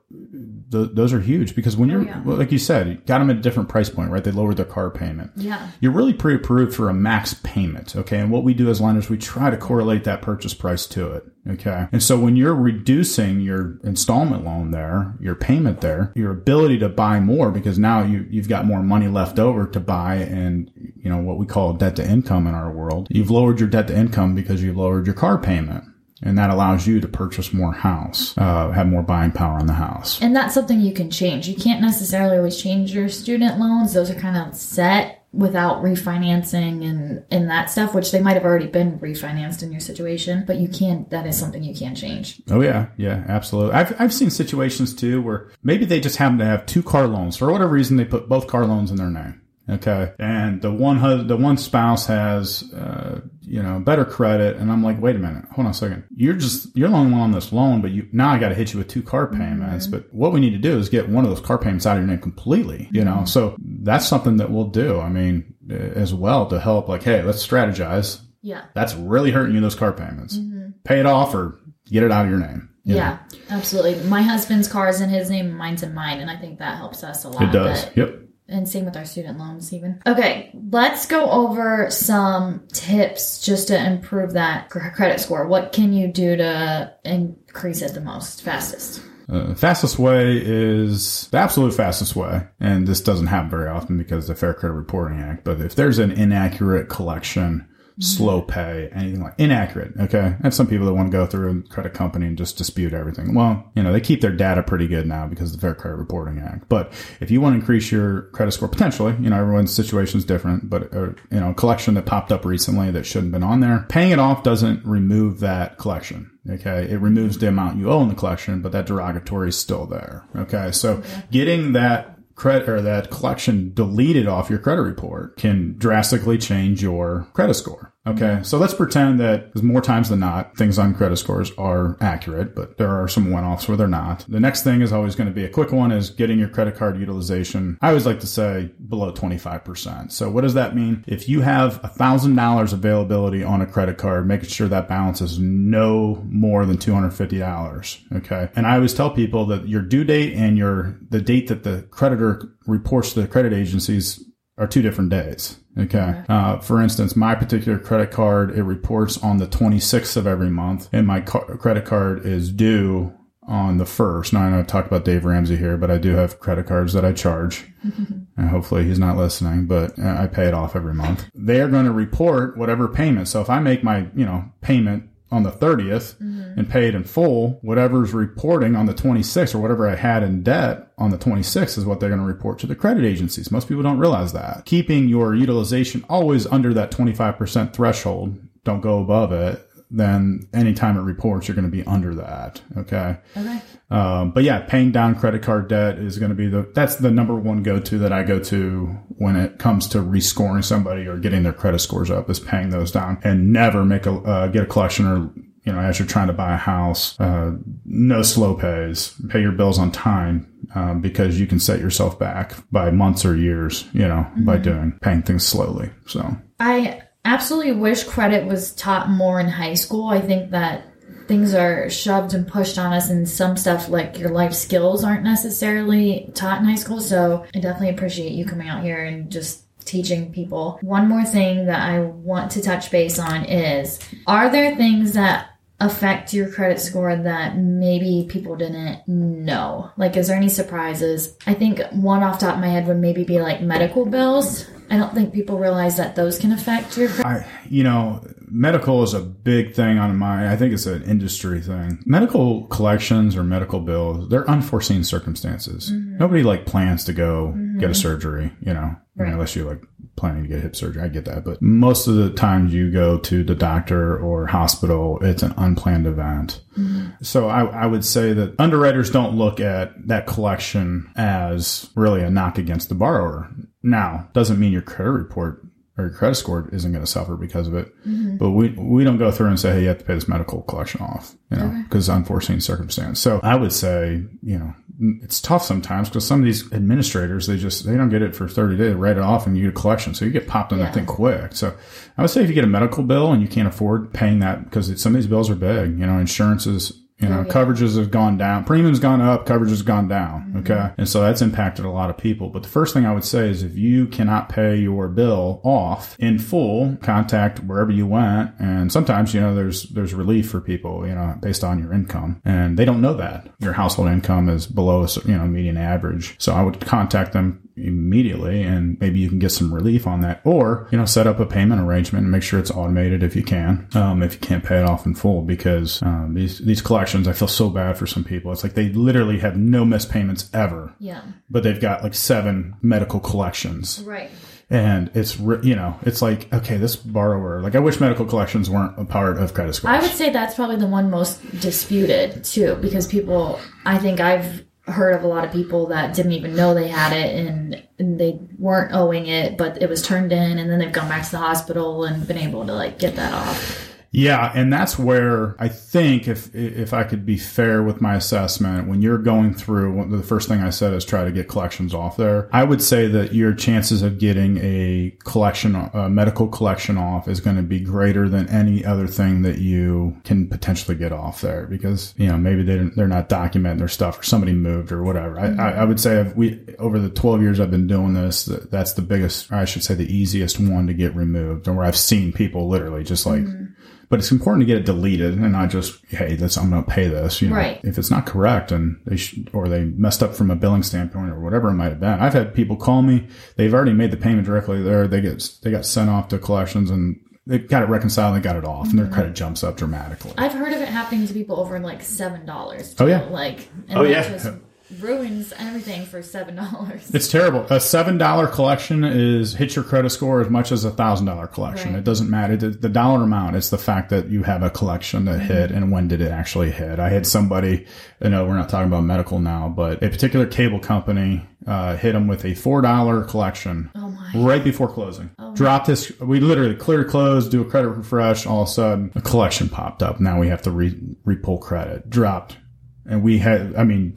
th- 0.70 0.90
those 0.92 1.12
are 1.12 1.20
huge 1.20 1.54
because 1.54 1.76
when 1.76 1.90
oh, 1.90 2.00
you're, 2.00 2.02
Oh, 2.02 2.04
yeah. 2.32 2.36
like 2.38 2.52
you 2.52 2.58
said, 2.58 2.88
you 2.88 2.94
got 3.06 3.18
them 3.18 3.30
at 3.30 3.36
a 3.36 3.40
different 3.40 3.68
price 3.68 3.88
point, 3.90 4.10
right? 4.10 4.22
They 4.22 4.30
lowered 4.30 4.56
their 4.56 4.64
car 4.64 4.90
payment 4.90 5.30
Yeah. 5.36 5.68
you're 5.80 5.92
really 5.92 6.12
pre-approved 6.12 6.74
for 6.74 6.88
a 6.88 6.94
max 6.94 7.34
payment. 7.42 7.94
Okay. 7.96 8.18
And 8.18 8.30
what 8.30 8.44
we 8.44 8.54
do 8.54 8.68
as 8.70 8.80
lenders, 8.80 9.08
we 9.10 9.16
try 9.18 9.50
to 9.50 9.56
correlate 9.56 10.04
that 10.04 10.22
purchase 10.22 10.54
price 10.54 10.86
to 10.88 11.12
it. 11.12 11.24
Okay. 11.50 11.86
And 11.92 12.02
so 12.02 12.18
when 12.18 12.36
you're 12.36 12.54
reducing 12.54 13.40
your 13.40 13.78
installment 13.84 14.44
loan 14.44 14.70
there, 14.70 15.14
your 15.20 15.34
payment 15.34 15.80
there, 15.82 16.12
your 16.14 16.30
ability 16.30 16.78
to 16.78 16.88
buy 16.88 17.20
more 17.20 17.50
because 17.50 17.78
now 17.78 18.02
you, 18.02 18.26
you've 18.30 18.48
got 18.48 18.64
more 18.64 18.82
money 18.82 19.08
left 19.08 19.38
over 19.38 19.66
to 19.66 19.80
buy 19.80 20.14
and, 20.16 20.70
you 20.96 21.10
know, 21.10 21.18
what 21.18 21.36
we 21.38 21.46
call 21.46 21.72
debt 21.74 21.96
to 21.96 22.08
income 22.08 22.46
in 22.46 22.54
our 22.54 22.72
world. 22.72 23.08
You've 23.10 23.30
lowered 23.30 23.60
your 23.60 23.68
debt 23.68 23.88
to 23.88 23.96
income 23.96 24.34
because 24.34 24.62
you've 24.62 24.76
lowered 24.76 25.06
your 25.06 25.14
car 25.14 25.36
payment. 25.38 25.84
And 26.22 26.38
that 26.38 26.50
allows 26.50 26.86
you 26.86 27.00
to 27.00 27.08
purchase 27.08 27.52
more 27.52 27.72
house, 27.72 28.36
uh, 28.38 28.70
have 28.70 28.86
more 28.86 29.02
buying 29.02 29.32
power 29.32 29.58
on 29.58 29.66
the 29.66 29.74
house. 29.74 30.22
And 30.22 30.34
that's 30.34 30.54
something 30.54 30.80
you 30.80 30.94
can 30.94 31.10
change. 31.10 31.48
You 31.48 31.56
can't 31.56 31.82
necessarily 31.82 32.38
always 32.38 32.60
change 32.60 32.94
your 32.94 33.08
student 33.08 33.58
loans. 33.58 33.92
Those 33.92 34.10
are 34.10 34.14
kind 34.14 34.36
of 34.36 34.56
set 34.56 35.24
without 35.34 35.82
refinancing 35.82 36.88
and, 36.88 37.24
and 37.30 37.50
that 37.50 37.68
stuff, 37.68 37.94
which 37.94 38.12
they 38.12 38.20
might 38.20 38.34
have 38.34 38.44
already 38.44 38.68
been 38.68 38.98
refinanced 39.00 39.62
in 39.62 39.72
your 39.72 39.80
situation, 39.80 40.44
but 40.46 40.58
you 40.58 40.68
can, 40.68 41.06
that 41.10 41.26
is 41.26 41.36
something 41.36 41.64
you 41.64 41.74
can 41.74 41.94
change. 41.94 42.40
Oh 42.50 42.60
yeah, 42.60 42.86
yeah, 42.96 43.24
absolutely. 43.28 43.74
I've 43.74 44.00
I've 44.00 44.14
seen 44.14 44.30
situations 44.30 44.94
too 44.94 45.20
where 45.20 45.50
maybe 45.62 45.84
they 45.84 46.00
just 46.00 46.16
happen 46.16 46.38
to 46.38 46.44
have 46.44 46.66
two 46.66 46.82
car 46.82 47.08
loans 47.08 47.36
for 47.36 47.50
whatever 47.50 47.72
reason. 47.72 47.96
They 47.96 48.04
put 48.04 48.28
both 48.28 48.46
car 48.46 48.64
loans 48.64 48.90
in 48.90 48.96
their 48.96 49.10
name. 49.10 49.40
Okay, 49.68 50.12
and 50.18 50.60
the 50.60 50.70
one 50.70 50.98
hus- 50.98 51.26
the 51.26 51.38
one 51.38 51.56
spouse 51.56 52.06
has 52.06 52.70
uh, 52.74 53.22
you 53.40 53.62
know 53.62 53.80
better 53.80 54.04
credit, 54.04 54.56
and 54.58 54.70
I'm 54.70 54.82
like, 54.84 55.00
wait 55.00 55.16
a 55.16 55.18
minute, 55.18 55.46
hold 55.52 55.64
on 55.64 55.70
a 55.70 55.74
second. 55.74 56.04
You're 56.14 56.34
just 56.34 56.76
you're 56.76 56.94
only 56.94 57.18
on 57.18 57.32
this 57.32 57.50
loan, 57.50 57.80
but 57.80 57.90
you 57.90 58.06
now 58.12 58.28
I 58.28 58.38
got 58.38 58.50
to 58.50 58.54
hit 58.54 58.74
you 58.74 58.78
with 58.78 58.88
two 58.88 59.02
car 59.02 59.26
payments. 59.26 59.86
But 59.86 60.12
what 60.12 60.32
we 60.32 60.40
need 60.40 60.50
to 60.50 60.58
do 60.58 60.78
is 60.78 60.90
get 60.90 61.08
one 61.08 61.24
of 61.24 61.30
those 61.30 61.40
car 61.40 61.56
payments 61.56 61.86
out 61.86 61.96
of 61.96 62.02
your 62.02 62.08
name 62.10 62.20
completely. 62.20 62.90
You 62.92 63.04
know, 63.04 63.24
so 63.24 63.56
that's 63.58 64.06
something 64.06 64.36
that 64.36 64.50
we'll 64.50 64.68
do. 64.68 65.00
I 65.00 65.08
mean, 65.08 65.54
uh, 65.70 65.74
as 65.74 66.12
well 66.12 66.46
to 66.48 66.60
help. 66.60 66.88
Like, 66.88 67.02
hey, 67.02 67.22
let's 67.22 67.46
strategize. 67.46 68.20
Yeah. 68.42 68.64
That's 68.74 68.94
really 68.94 69.30
hurting 69.30 69.54
you 69.54 69.62
those 69.62 69.74
car 69.74 69.92
payments. 69.94 70.38
Pay 70.84 71.00
it 71.00 71.06
off 71.06 71.34
or 71.34 71.58
get 71.86 72.02
it 72.02 72.12
out 72.12 72.26
of 72.26 72.30
your 72.30 72.38
name. 72.40 72.68
you 72.82 72.96
know? 72.96 73.00
Yeah, 73.00 73.18
absolutely. 73.48 74.06
My 74.10 74.20
husband's 74.20 74.68
car 74.68 74.90
is 74.90 75.00
in 75.00 75.08
his 75.08 75.30
name, 75.30 75.56
mine's 75.56 75.82
in 75.82 75.94
mine, 75.94 76.20
and 76.20 76.30
I 76.30 76.36
think 76.36 76.58
that 76.58 76.76
helps 76.76 77.02
us 77.02 77.24
a 77.24 77.30
lot. 77.30 77.42
It 77.44 77.52
does. 77.52 77.86
Yep. 77.96 78.20
And 78.46 78.68
same 78.68 78.84
with 78.84 78.96
our 78.96 79.06
student 79.06 79.38
loans, 79.38 79.72
even. 79.72 80.02
Okay, 80.06 80.50
let's 80.70 81.06
go 81.06 81.30
over 81.30 81.90
some 81.90 82.66
tips 82.72 83.40
just 83.40 83.68
to 83.68 83.86
improve 83.86 84.34
that 84.34 84.68
credit 84.68 85.18
score. 85.20 85.46
What 85.46 85.72
can 85.72 85.94
you 85.94 86.08
do 86.08 86.36
to 86.36 86.94
increase 87.04 87.80
it 87.80 87.94
the 87.94 88.02
most, 88.02 88.42
fastest? 88.42 89.02
Uh, 89.30 89.54
fastest 89.54 89.98
way 89.98 90.36
is 90.36 91.28
the 91.28 91.38
absolute 91.38 91.72
fastest 91.72 92.14
way, 92.14 92.46
and 92.60 92.86
this 92.86 93.00
doesn't 93.00 93.28
happen 93.28 93.48
very 93.48 93.68
often 93.68 93.96
because 93.96 94.28
the 94.28 94.34
Fair 94.34 94.52
Credit 94.52 94.74
Reporting 94.74 95.20
Act. 95.20 95.44
But 95.44 95.62
if 95.62 95.74
there's 95.74 95.98
an 95.98 96.10
inaccurate 96.10 96.90
collection, 96.90 97.66
slow 98.00 98.42
pay, 98.42 98.90
anything 98.92 99.22
like 99.22 99.34
inaccurate. 99.38 99.92
Okay. 100.00 100.34
I 100.38 100.42
have 100.42 100.54
some 100.54 100.66
people 100.66 100.86
that 100.86 100.94
want 100.94 101.10
to 101.10 101.16
go 101.16 101.26
through 101.26 101.60
a 101.60 101.68
credit 101.68 101.94
company 101.94 102.26
and 102.26 102.36
just 102.36 102.58
dispute 102.58 102.92
everything. 102.92 103.34
Well, 103.34 103.70
you 103.76 103.82
know, 103.82 103.92
they 103.92 104.00
keep 104.00 104.20
their 104.20 104.32
data 104.32 104.62
pretty 104.62 104.88
good 104.88 105.06
now 105.06 105.26
because 105.26 105.54
of 105.54 105.60
the 105.60 105.60
Fair 105.60 105.74
Credit 105.74 105.96
Reporting 105.96 106.40
Act. 106.40 106.68
But 106.68 106.92
if 107.20 107.30
you 107.30 107.40
want 107.40 107.54
to 107.54 107.60
increase 107.60 107.92
your 107.92 108.22
credit 108.32 108.52
score 108.52 108.68
potentially, 108.68 109.14
you 109.20 109.30
know, 109.30 109.40
everyone's 109.40 109.72
situation 109.72 110.18
is 110.18 110.24
different, 110.24 110.68
but, 110.68 110.92
uh, 110.92 111.10
you 111.30 111.40
know, 111.40 111.50
a 111.50 111.54
collection 111.54 111.94
that 111.94 112.06
popped 112.06 112.32
up 112.32 112.44
recently 112.44 112.90
that 112.90 113.06
shouldn't 113.06 113.32
have 113.32 113.40
been 113.40 113.48
on 113.48 113.60
there, 113.60 113.86
paying 113.88 114.10
it 114.10 114.18
off 114.18 114.42
doesn't 114.42 114.84
remove 114.84 115.40
that 115.40 115.78
collection. 115.78 116.30
Okay. 116.50 116.88
It 116.90 117.00
removes 117.00 117.38
the 117.38 117.48
amount 117.48 117.78
you 117.78 117.90
owe 117.90 118.02
in 118.02 118.08
the 118.08 118.14
collection, 118.14 118.60
but 118.60 118.72
that 118.72 118.86
derogatory 118.86 119.48
is 119.48 119.58
still 119.58 119.86
there. 119.86 120.24
Okay. 120.36 120.72
So 120.72 121.02
getting 121.30 121.72
that 121.72 122.13
credit 122.34 122.68
or 122.68 122.82
that 122.82 123.10
collection 123.10 123.72
deleted 123.74 124.26
off 124.26 124.50
your 124.50 124.58
credit 124.58 124.82
report 124.82 125.36
can 125.36 125.76
drastically 125.78 126.38
change 126.38 126.82
your 126.82 127.26
credit 127.32 127.54
score. 127.54 127.93
Okay. 128.06 128.40
So 128.42 128.58
let's 128.58 128.74
pretend 128.74 129.18
that 129.20 129.62
more 129.62 129.80
times 129.80 130.10
than 130.10 130.20
not, 130.20 130.56
things 130.56 130.78
on 130.78 130.94
credit 130.94 131.16
scores 131.16 131.52
are 131.56 131.96
accurate, 132.00 132.54
but 132.54 132.76
there 132.76 132.90
are 132.90 133.08
some 133.08 133.30
one 133.30 133.44
offs 133.44 133.66
where 133.66 133.78
they're 133.78 133.88
not. 133.88 134.26
The 134.28 134.40
next 134.40 134.62
thing 134.62 134.82
is 134.82 134.92
always 134.92 135.14
going 135.14 135.28
to 135.28 135.34
be 135.34 135.44
a 135.44 135.48
quick 135.48 135.72
one 135.72 135.90
is 135.90 136.10
getting 136.10 136.38
your 136.38 136.48
credit 136.48 136.76
card 136.76 136.98
utilization. 136.98 137.78
I 137.80 137.88
always 137.88 138.04
like 138.04 138.20
to 138.20 138.26
say 138.26 138.70
below 138.88 139.12
25%. 139.12 140.12
So 140.12 140.30
what 140.30 140.42
does 140.42 140.54
that 140.54 140.76
mean? 140.76 141.02
If 141.06 141.28
you 141.28 141.40
have 141.40 141.82
a 141.82 141.88
thousand 141.88 142.36
dollars 142.36 142.74
availability 142.74 143.42
on 143.42 143.62
a 143.62 143.66
credit 143.66 143.96
card, 143.96 144.26
making 144.26 144.50
sure 144.50 144.68
that 144.68 144.86
balance 144.86 145.22
is 145.22 145.38
no 145.38 146.22
more 146.28 146.66
than 146.66 146.76
$250. 146.76 148.16
Okay. 148.16 148.50
And 148.54 148.66
I 148.66 148.74
always 148.74 148.92
tell 148.92 149.10
people 149.10 149.46
that 149.46 149.66
your 149.66 149.80
due 149.80 150.04
date 150.04 150.34
and 150.34 150.58
your, 150.58 150.98
the 151.08 151.22
date 151.22 151.48
that 151.48 151.62
the 151.62 151.86
creditor 151.90 152.54
reports 152.66 153.14
to 153.14 153.22
the 153.22 153.28
credit 153.28 153.54
agencies 153.54 154.22
are 154.56 154.66
two 154.66 154.82
different 154.82 155.10
days. 155.10 155.58
Okay. 155.78 156.22
Uh, 156.28 156.58
for 156.58 156.80
instance, 156.80 157.16
my 157.16 157.34
particular 157.34 157.78
credit 157.78 158.10
card, 158.10 158.56
it 158.56 158.62
reports 158.62 159.18
on 159.18 159.38
the 159.38 159.46
26th 159.46 160.16
of 160.16 160.26
every 160.26 160.50
month 160.50 160.88
and 160.92 161.06
my 161.06 161.20
ca- 161.20 161.56
credit 161.56 161.84
card 161.84 162.24
is 162.24 162.52
due 162.52 163.12
on 163.46 163.78
the 163.78 163.84
first. 163.86 164.32
Now 164.32 164.42
I 164.42 164.50
know 164.50 164.60
I 164.60 164.62
talked 164.62 164.86
about 164.86 165.04
Dave 165.04 165.24
Ramsey 165.24 165.56
here, 165.56 165.76
but 165.76 165.90
I 165.90 165.98
do 165.98 166.14
have 166.14 166.40
credit 166.40 166.66
cards 166.66 166.92
that 166.92 167.04
I 167.04 167.12
charge 167.12 167.66
and 167.82 168.48
hopefully 168.48 168.84
he's 168.84 168.98
not 168.98 169.16
listening, 169.16 169.66
but 169.66 169.98
uh, 169.98 170.16
I 170.18 170.28
pay 170.28 170.46
it 170.46 170.54
off 170.54 170.76
every 170.76 170.94
month. 170.94 171.28
They 171.34 171.60
are 171.60 171.68
going 171.68 171.84
to 171.86 171.92
report 171.92 172.56
whatever 172.56 172.88
payment. 172.88 173.28
So 173.28 173.40
if 173.40 173.50
I 173.50 173.58
make 173.58 173.82
my, 173.82 174.06
you 174.14 174.24
know, 174.24 174.44
payment 174.60 175.10
on 175.34 175.42
the 175.42 175.50
30th 175.50 176.14
mm-hmm. 176.14 176.58
and 176.58 176.70
paid 176.70 176.94
in 176.94 177.02
full, 177.02 177.58
whatever's 177.62 178.12
reporting 178.12 178.76
on 178.76 178.86
the 178.86 178.94
26th 178.94 179.54
or 179.54 179.58
whatever 179.58 179.88
I 179.88 179.96
had 179.96 180.22
in 180.22 180.44
debt 180.44 180.92
on 180.96 181.10
the 181.10 181.18
26th 181.18 181.76
is 181.76 181.84
what 181.84 181.98
they're 181.98 182.08
going 182.08 182.20
to 182.20 182.26
report 182.26 182.60
to 182.60 182.68
the 182.68 182.76
credit 182.76 183.04
agencies. 183.04 183.50
Most 183.50 183.68
people 183.68 183.82
don't 183.82 183.98
realize 183.98 184.32
that. 184.32 184.64
Keeping 184.64 185.08
your 185.08 185.34
utilization 185.34 186.04
always 186.08 186.46
under 186.46 186.72
that 186.74 186.92
25% 186.92 187.72
threshold, 187.72 188.40
don't 188.62 188.80
go 188.80 189.00
above 189.00 189.32
it, 189.32 189.68
then 189.96 190.48
anytime 190.52 190.96
it 190.96 191.02
reports, 191.02 191.46
you're 191.46 191.54
going 191.54 191.70
to 191.70 191.70
be 191.70 191.84
under 191.84 192.14
that. 192.16 192.60
Okay. 192.76 193.16
Okay. 193.36 193.62
Um, 193.90 194.32
but 194.32 194.42
yeah, 194.42 194.60
paying 194.60 194.90
down 194.90 195.14
credit 195.14 195.42
card 195.42 195.68
debt 195.68 195.98
is 195.98 196.18
going 196.18 196.30
to 196.30 196.34
be 196.34 196.48
the 196.48 196.68
that's 196.74 196.96
the 196.96 197.10
number 197.10 197.34
one 197.34 197.62
go 197.62 197.78
to 197.78 197.98
that 197.98 198.12
I 198.12 198.24
go 198.24 198.40
to 198.40 198.86
when 199.18 199.36
it 199.36 199.58
comes 199.58 199.86
to 199.88 199.98
rescoring 199.98 200.64
somebody 200.64 201.06
or 201.06 201.18
getting 201.18 201.44
their 201.44 201.52
credit 201.52 201.78
scores 201.78 202.10
up 202.10 202.28
is 202.28 202.40
paying 202.40 202.70
those 202.70 202.90
down 202.90 203.20
and 203.22 203.52
never 203.52 203.84
make 203.84 204.06
a 204.06 204.14
uh, 204.14 204.46
get 204.48 204.64
a 204.64 204.66
collection 204.66 205.06
or 205.06 205.30
you 205.64 205.72
know 205.72 205.78
as 205.78 205.98
you're 205.98 206.08
trying 206.08 206.26
to 206.26 206.32
buy 206.32 206.54
a 206.54 206.58
house, 206.58 207.18
uh, 207.20 207.52
no 207.84 208.22
slow 208.22 208.54
pays, 208.54 209.14
pay 209.28 209.40
your 209.40 209.52
bills 209.52 209.78
on 209.78 209.92
time. 209.92 210.50
Um, 210.74 211.00
because 211.00 211.38
you 211.38 211.46
can 211.46 211.60
set 211.60 211.78
yourself 211.78 212.18
back 212.18 212.54
by 212.72 212.90
months 212.90 213.24
or 213.24 213.36
years, 213.36 213.84
you 213.92 214.08
know, 214.08 214.26
by 214.38 214.56
doing 214.56 214.98
paying 215.02 215.22
things 215.22 215.46
slowly. 215.46 215.90
So 216.06 216.36
I 216.58 217.02
absolutely 217.24 217.72
wish 217.72 218.04
credit 218.04 218.46
was 218.46 218.74
taught 218.74 219.10
more 219.10 219.40
in 219.40 219.48
high 219.48 219.74
school. 219.74 220.08
I 220.08 220.20
think 220.20 220.50
that 220.50 220.84
things 221.26 221.54
are 221.54 221.88
shoved 221.88 222.34
and 222.34 222.46
pushed 222.46 222.78
on 222.78 222.92
us, 222.92 223.10
and 223.10 223.28
some 223.28 223.56
stuff 223.56 223.88
like 223.88 224.18
your 224.18 224.30
life 224.30 224.52
skills 224.52 225.04
aren't 225.04 225.24
necessarily 225.24 226.30
taught 226.34 226.60
in 226.60 226.66
high 226.66 226.74
school. 226.74 227.00
So 227.00 227.44
I 227.54 227.60
definitely 227.60 227.90
appreciate 227.90 228.32
you 228.32 228.44
coming 228.44 228.68
out 228.68 228.82
here 228.82 229.04
and 229.04 229.30
just 229.30 229.62
teaching 229.84 230.32
people. 230.32 230.78
One 230.82 231.08
more 231.08 231.24
thing 231.24 231.66
that 231.66 231.80
I 231.80 232.00
want 232.00 232.50
to 232.52 232.62
touch 232.62 232.90
base 232.90 233.18
on 233.18 233.44
is 233.44 233.98
are 234.26 234.50
there 234.50 234.76
things 234.76 235.12
that 235.12 235.50
affect 235.80 236.32
your 236.32 236.50
credit 236.50 236.80
score 236.80 237.14
that 237.14 237.58
maybe 237.58 238.26
people 238.30 238.56
didn't 238.56 239.06
know? 239.06 239.90
Like, 239.96 240.16
is 240.16 240.28
there 240.28 240.36
any 240.36 240.48
surprises? 240.48 241.36
I 241.46 241.54
think 241.54 241.80
one 241.90 242.22
off 242.22 242.38
top 242.38 242.54
of 242.54 242.60
my 242.60 242.68
head 242.68 242.86
would 242.86 242.98
maybe 242.98 243.24
be 243.24 243.40
like 243.40 243.60
medical 243.60 244.06
bills. 244.06 244.66
I 244.90 244.96
don't 244.96 245.14
think 245.14 245.32
people 245.32 245.58
realize 245.58 245.96
that 245.96 246.16
those 246.16 246.38
can 246.38 246.52
affect 246.52 246.96
your. 246.96 247.10
I, 247.24 247.46
you 247.68 247.82
know, 247.82 248.24
medical 248.48 249.02
is 249.02 249.14
a 249.14 249.20
big 249.20 249.74
thing 249.74 249.98
on 249.98 250.16
my, 250.16 250.52
I 250.52 250.56
think 250.56 250.72
it's 250.72 250.86
an 250.86 251.02
industry 251.02 251.60
thing. 251.60 252.02
Medical 252.06 252.66
collections 252.68 253.36
or 253.36 253.42
medical 253.42 253.80
bills, 253.80 254.28
they're 254.28 254.48
unforeseen 254.48 255.04
circumstances. 255.04 255.90
Mm-hmm. 255.90 256.18
Nobody 256.18 256.42
like 256.42 256.66
plans 256.66 257.04
to 257.04 257.12
go 257.12 257.48
mm-hmm. 257.48 257.78
get 257.78 257.90
a 257.90 257.94
surgery, 257.94 258.52
you 258.60 258.72
know, 258.72 258.94
I 259.18 259.22
mean, 259.22 259.32
unless 259.32 259.56
you're 259.56 259.68
like 259.68 259.82
planning 260.16 260.44
to 260.44 260.48
get 260.48 260.62
hip 260.62 260.76
surgery. 260.76 261.02
I 261.02 261.08
get 261.08 261.24
that. 261.24 261.44
But 261.44 261.60
most 261.60 262.06
of 262.06 262.14
the 262.14 262.30
times 262.30 262.72
you 262.72 262.92
go 262.92 263.18
to 263.18 263.42
the 263.42 263.54
doctor 263.54 264.16
or 264.16 264.46
hospital, 264.46 265.18
it's 265.22 265.42
an 265.42 265.54
unplanned 265.56 266.06
event. 266.06 266.62
Mm-hmm. 266.78 267.22
So 267.22 267.48
I, 267.48 267.64
I 267.64 267.86
would 267.86 268.04
say 268.04 268.32
that 268.32 268.54
underwriters 268.60 269.10
don't 269.10 269.36
look 269.36 269.58
at 269.58 270.06
that 270.06 270.26
collection 270.26 271.10
as 271.16 271.90
really 271.96 272.22
a 272.22 272.30
knock 272.30 272.58
against 272.58 272.88
the 272.88 272.94
borrower. 272.94 273.50
Now, 273.84 274.28
doesn't 274.32 274.58
mean 274.58 274.72
your 274.72 274.82
credit 274.82 275.12
report 275.12 275.62
or 275.96 276.06
your 276.06 276.12
credit 276.14 276.34
score 276.34 276.68
isn't 276.72 276.90
going 276.90 277.04
to 277.04 277.10
suffer 277.10 277.36
because 277.36 277.68
of 277.68 277.74
it. 277.74 277.86
Mm-hmm. 278.00 278.36
But 278.38 278.50
we 278.50 278.70
we 278.70 279.04
don't 279.04 279.18
go 279.18 279.30
through 279.30 279.48
and 279.48 279.60
say, 279.60 279.74
hey, 279.74 279.82
you 279.82 279.88
have 279.88 279.98
to 279.98 280.04
pay 280.04 280.14
this 280.14 280.26
medical 280.26 280.62
collection 280.62 281.00
off, 281.02 281.34
you 281.50 281.56
know, 281.58 281.84
because 281.84 282.08
unforeseen 282.08 282.60
circumstance. 282.60 283.20
So 283.20 283.38
I 283.44 283.54
would 283.54 283.72
say, 283.72 284.24
you 284.42 284.58
know, 284.58 284.74
it's 285.22 285.40
tough 285.40 285.62
sometimes 285.64 286.08
because 286.08 286.26
some 286.26 286.40
of 286.40 286.44
these 286.46 286.72
administrators 286.72 287.46
they 287.46 287.56
just 287.58 287.84
they 287.86 287.96
don't 287.96 288.08
get 288.08 288.22
it 288.22 288.34
for 288.34 288.48
30 288.48 288.76
days, 288.76 288.88
they 288.88 288.94
write 288.94 289.18
it 289.18 289.22
off, 289.22 289.46
and 289.46 289.56
you 289.56 289.64
get 289.64 289.76
a 289.76 289.80
collection, 289.80 290.14
so 290.14 290.24
you 290.24 290.32
get 290.32 290.48
popped 290.48 290.72
on 290.72 290.78
Yeah. 290.80 290.86
that 290.86 290.94
thing 290.94 291.06
quick. 291.06 291.54
So 291.54 291.76
I 292.18 292.22
would 292.22 292.30
say 292.30 292.42
if 292.42 292.48
you 292.48 292.54
get 292.54 292.64
a 292.64 292.68
medical 292.68 293.04
bill 293.04 293.32
and 293.32 293.40
you 293.42 293.48
can't 293.48 293.68
afford 293.68 294.12
paying 294.12 294.40
that 294.40 294.64
because 294.64 294.86
some 295.00 295.14
of 295.14 295.20
these 295.20 295.28
bills 295.28 295.48
are 295.50 295.54
big, 295.54 295.98
you 295.98 296.06
know, 296.06 296.18
insurance 296.18 296.66
is. 296.66 297.03
You 297.24 297.30
know, 297.30 297.40
Oh, 297.40 297.42
yeah. 297.46 297.52
coverages 297.52 297.96
have 297.98 298.10
gone 298.10 298.36
down, 298.38 298.64
premiums 298.64 299.00
gone 299.00 299.20
up, 299.20 299.46
coverage 299.46 299.70
has 299.70 299.82
gone 299.82 300.08
down. 300.08 300.42
Mm-hmm. 300.42 300.58
Okay. 300.58 300.92
And 300.98 301.08
so 301.08 301.20
that's 301.20 301.42
impacted 301.42 301.84
a 301.84 301.90
lot 301.90 302.10
of 302.10 302.16
people. 302.16 302.48
But 302.48 302.62
the 302.62 302.68
first 302.68 302.94
thing 302.94 303.06
I 303.06 303.12
would 303.12 303.24
say 303.24 303.48
is 303.48 303.62
if 303.62 303.76
you 303.76 304.06
cannot 304.06 304.48
pay 304.48 304.76
your 304.76 305.08
bill 305.08 305.60
off 305.64 306.16
in 306.18 306.38
full, 306.38 306.96
contact 307.02 307.60
wherever 307.60 307.90
you 307.90 308.06
went. 308.06 308.52
And 308.58 308.92
sometimes, 308.92 309.34
you 309.34 309.40
know, 309.40 309.54
there's, 309.54 309.84
there's 309.90 310.14
relief 310.14 310.50
for 310.50 310.60
people, 310.60 311.06
you 311.06 311.14
know, 311.14 311.36
based 311.40 311.64
on 311.64 311.78
your 311.78 311.92
income 311.92 312.40
and 312.44 312.78
they 312.78 312.84
don't 312.84 313.00
know 313.00 313.14
that 313.14 313.48
your 313.58 313.72
household 313.72 314.08
income 314.08 314.48
is 314.48 314.66
below, 314.66 315.02
a 315.04 315.08
you 315.26 315.36
know, 315.36 315.46
median 315.46 315.76
average. 315.76 316.36
So 316.38 316.54
I 316.54 316.62
would 316.62 316.80
contact 316.80 317.32
them 317.32 317.60
immediately 317.76 318.62
and 318.62 318.98
maybe 319.00 319.18
you 319.18 319.28
can 319.28 319.38
get 319.38 319.50
some 319.50 319.72
relief 319.72 320.06
on 320.06 320.20
that. 320.20 320.40
Or 320.44 320.88
you 320.90 320.98
know 320.98 321.04
set 321.04 321.26
up 321.26 321.40
a 321.40 321.46
payment 321.46 321.80
arrangement 321.80 322.22
and 322.24 322.32
make 322.32 322.42
sure 322.42 322.58
it's 322.58 322.70
automated 322.70 323.22
if 323.22 323.34
you 323.36 323.42
can 323.42 323.88
um, 323.94 324.22
if 324.22 324.34
you 324.34 324.40
can't 324.40 324.64
pay 324.64 324.78
it 324.80 324.84
off 324.84 325.06
in 325.06 325.14
full 325.14 325.42
because 325.42 326.02
um, 326.02 326.34
these 326.34 326.58
these 326.60 326.80
collections 326.80 327.26
i 327.28 327.32
feel 327.32 327.48
so 327.48 327.68
bad 327.70 327.96
for 327.96 328.06
some 328.06 328.24
people. 328.24 328.52
It's 328.52 328.62
like 328.62 328.74
they 328.74 328.88
literally 328.90 329.38
have 329.40 329.56
no 329.56 329.84
missed 329.84 330.10
payments 330.10 330.50
ever. 330.54 330.94
Yeah. 330.98 331.22
but 331.50 331.62
they've 331.62 331.80
got 331.80 332.02
like 332.02 332.14
seven 332.14 332.76
medical 332.82 333.20
collections. 333.20 334.02
Right. 334.02 334.30
and 334.70 335.10
it's 335.14 335.38
re- 335.38 335.60
you 335.62 335.74
know 335.76 335.98
it's 336.02 336.22
like 336.22 336.50
okay 336.52 336.78
this 336.78 336.96
borrower 336.96 337.60
like 337.60 337.74
i 337.74 337.78
wish 337.78 338.00
medical 338.00 338.24
collections 338.24 338.70
weren't 338.70 338.98
a 338.98 339.04
part 339.04 339.36
of 339.38 339.52
credit 339.52 339.74
scores 339.74 339.94
I 339.94 340.00
would 340.00 340.10
say 340.12 340.30
that's 340.30 340.54
probably 340.54 340.76
the 340.76 340.86
one 340.86 341.10
most 341.10 341.40
disputed 341.60 342.44
too, 342.44 342.76
because 342.80 343.06
people, 343.06 343.60
I 343.84 343.98
think 343.98 344.20
I've 344.20 344.64
heard 344.86 345.14
of 345.14 345.22
a 345.22 345.26
lot 345.26 345.44
of 345.44 345.52
people 345.52 345.86
that 345.86 346.14
didn't 346.14 346.32
even 346.32 346.54
know 346.54 346.74
they 346.74 346.88
had 346.88 347.12
it 347.12 347.34
and, 347.34 347.82
and 347.98 348.20
they 348.20 348.38
weren't 348.58 348.92
owing 348.92 349.26
it, 349.26 349.56
but 349.56 349.80
it 349.82 349.88
was 349.88 350.02
turned 350.02 350.32
in 350.32 350.58
and 350.58 350.70
then 350.70 350.78
they've 350.78 350.92
gone 350.92 351.08
back 351.08 351.24
to 351.24 351.30
the 351.30 351.38
hospital 351.38 352.04
and 352.04 352.26
been 352.28 352.36
able 352.36 352.66
to 352.66 352.72
like 352.72 352.98
get 352.98 353.16
that 353.16 353.32
off. 353.32 353.93
Yeah, 354.14 354.52
and 354.54 354.72
that's 354.72 354.96
where 354.96 355.56
I 355.58 355.66
think 355.66 356.28
if 356.28 356.54
if 356.54 356.92
I 356.92 357.02
could 357.02 357.26
be 357.26 357.36
fair 357.36 357.82
with 357.82 358.00
my 358.00 358.14
assessment, 358.14 358.86
when 358.86 359.02
you're 359.02 359.18
going 359.18 359.54
through 359.54 360.06
the 360.08 360.22
first 360.22 360.46
thing 360.48 360.60
I 360.60 360.70
said 360.70 360.92
is 360.92 361.04
try 361.04 361.24
to 361.24 361.32
get 361.32 361.48
collections 361.48 361.92
off 361.92 362.16
there. 362.16 362.48
I 362.52 362.62
would 362.62 362.80
say 362.80 363.08
that 363.08 363.34
your 363.34 363.52
chances 363.52 364.02
of 364.02 364.20
getting 364.20 364.58
a 364.58 365.16
collection, 365.24 365.74
a 365.74 366.08
medical 366.08 366.46
collection 366.46 366.96
off, 366.96 367.26
is 367.26 367.40
going 367.40 367.56
to 367.56 367.62
be 367.62 367.80
greater 367.80 368.28
than 368.28 368.48
any 368.50 368.84
other 368.84 369.08
thing 369.08 369.42
that 369.42 369.58
you 369.58 370.16
can 370.22 370.48
potentially 370.48 370.96
get 370.96 371.10
off 371.10 371.40
there 371.40 371.66
because 371.66 372.14
you 372.16 372.28
know 372.28 372.36
maybe 372.36 372.62
they 372.62 372.76
they're 372.94 373.08
not 373.08 373.28
documenting 373.28 373.78
their 373.78 373.88
stuff 373.88 374.20
or 374.20 374.22
somebody 374.22 374.52
moved 374.52 374.92
or 374.92 375.02
whatever. 375.02 375.34
Mm-hmm. 375.34 375.60
I, 375.60 375.78
I 375.78 375.84
would 375.84 375.98
say 375.98 376.32
we 376.36 376.64
over 376.78 377.00
the 377.00 377.10
12 377.10 377.42
years 377.42 377.58
I've 377.58 377.72
been 377.72 377.88
doing 377.88 378.14
this, 378.14 378.44
that's 378.44 378.92
the 378.92 379.02
biggest, 379.02 379.50
I 379.50 379.64
should 379.64 379.82
say, 379.82 379.94
the 379.94 380.14
easiest 380.14 380.60
one 380.60 380.86
to 380.86 380.94
get 380.94 381.16
removed, 381.16 381.66
and 381.66 381.76
where 381.76 381.84
I've 381.84 381.96
seen 381.96 382.32
people 382.32 382.68
literally 382.68 383.02
just 383.02 383.26
like. 383.26 383.42
Mm-hmm 383.42 383.73
but 384.08 384.18
it's 384.18 384.30
important 384.30 384.62
to 384.62 384.66
get 384.66 384.78
it 384.78 384.86
deleted 384.86 385.34
and 385.34 385.52
not 385.52 385.70
just, 385.70 386.04
hey, 386.06 386.36
that's, 386.36 386.56
I'm 386.56 386.70
going 386.70 386.84
to 386.84 386.90
pay 386.90 387.08
this. 387.08 387.40
You 387.42 387.50
know, 387.50 387.56
right. 387.56 387.80
if 387.82 387.98
it's 387.98 388.10
not 388.10 388.26
correct 388.26 388.72
and 388.72 389.00
they 389.06 389.16
should, 389.16 389.50
or 389.52 389.68
they 389.68 389.84
messed 389.84 390.22
up 390.22 390.34
from 390.34 390.50
a 390.50 390.56
billing 390.56 390.82
standpoint 390.82 391.30
or 391.30 391.40
whatever 391.40 391.68
it 391.68 391.74
might 391.74 391.90
have 391.90 392.00
been. 392.00 392.20
I've 392.20 392.34
had 392.34 392.54
people 392.54 392.76
call 392.76 393.02
me. 393.02 393.26
They've 393.56 393.72
already 393.72 393.92
made 393.92 394.10
the 394.10 394.16
payment 394.16 394.46
directly 394.46 394.82
there. 394.82 395.06
They 395.06 395.20
get, 395.20 395.48
they 395.62 395.70
got 395.70 395.86
sent 395.86 396.10
off 396.10 396.28
to 396.28 396.38
collections 396.38 396.90
and 396.90 397.20
they 397.46 397.58
got 397.58 397.82
it 397.82 397.88
reconciled 397.88 398.34
and 398.34 398.42
they 398.42 398.48
got 398.48 398.56
it 398.56 398.64
off, 398.64 398.86
mm-hmm. 398.86 398.90
and 398.90 398.98
their 398.98 399.06
mm-hmm. 399.06 399.14
credit 399.14 399.34
jumps 399.34 399.62
up 399.62 399.76
dramatically. 399.76 400.32
I've 400.38 400.52
heard 400.52 400.72
of 400.72 400.80
it 400.80 400.88
happening 400.88 401.26
to 401.26 401.34
people 401.34 401.60
over 401.60 401.78
like 401.78 402.02
seven 402.02 402.46
dollars. 402.46 402.94
Oh 402.98 403.06
yeah, 403.06 403.24
like 403.24 403.68
oh 403.90 404.02
yeah, 404.02 404.56
ruins 405.00 405.52
everything 405.58 406.04
for 406.04 406.22
seven 406.22 406.56
dollars. 406.56 407.10
It's 407.14 407.28
terrible. 407.28 407.66
A 407.70 407.80
seven 407.80 408.18
dollar 408.18 408.46
collection 408.46 409.04
is 409.04 409.54
hits 409.54 409.76
your 409.76 409.84
credit 409.84 410.10
score 410.10 410.40
as 410.40 410.50
much 410.50 410.72
as 410.72 410.84
a 410.84 410.90
thousand 410.90 411.26
dollar 411.26 411.46
collection. 411.46 411.92
Right. 411.92 411.98
It 411.98 412.04
doesn't 412.04 412.28
matter 412.28 412.56
the, 412.56 412.70
the, 412.70 412.88
dollar 412.88 413.22
amount. 413.22 413.56
It's 413.56 413.70
the 413.70 413.78
fact 413.78 414.10
that 414.10 414.28
you 414.28 414.42
have 414.42 414.62
a 414.62 414.70
collection 414.70 415.24
that 415.24 415.40
mm-hmm. 415.40 415.52
hit 415.52 415.70
and 415.70 415.90
when 415.90 416.08
did 416.08 416.20
it 416.20 416.30
actually 416.30 416.70
hit. 416.70 416.98
I 416.98 417.08
had 417.08 417.26
somebody. 417.26 417.86
I 418.20 418.28
know 418.28 418.44
we're 418.44 418.56
not 418.56 418.68
talking 418.68 418.88
about 418.88 419.04
medical 419.04 419.38
now, 419.38 419.68
but 419.68 420.02
a 420.02 420.08
particular 420.08 420.46
cable 420.46 420.80
company 420.80 421.46
uh, 421.66 421.96
hit 421.96 422.12
them 422.12 422.26
with 422.26 422.44
a 422.44 422.54
four 422.54 422.82
dollar 422.82 423.24
collection 423.24 423.90
oh 423.94 424.16
right 424.34 424.62
before 424.62 424.88
closing. 424.88 425.30
Oh 425.38 425.54
Dropped 425.54 425.86
his. 425.86 426.18
We 426.20 426.40
literally 426.40 426.74
clear 426.74 427.04
close, 427.04 427.48
do 427.48 427.62
a 427.62 427.64
credit 427.64 427.88
refresh. 427.88 428.46
All 428.46 428.62
of 428.62 428.68
a 428.68 428.70
sudden, 428.70 429.12
a 429.14 429.22
collection 429.22 429.68
popped 429.68 430.02
up. 430.02 430.20
Now 430.20 430.38
we 430.38 430.48
have 430.48 430.62
to 430.62 430.70
re, 430.70 430.98
re-pull 431.24 431.58
credit. 431.58 432.10
Dropped 432.10 432.58
and 433.06 433.22
we 433.22 433.38
had 433.38 433.74
i 433.76 433.84
mean 433.84 434.14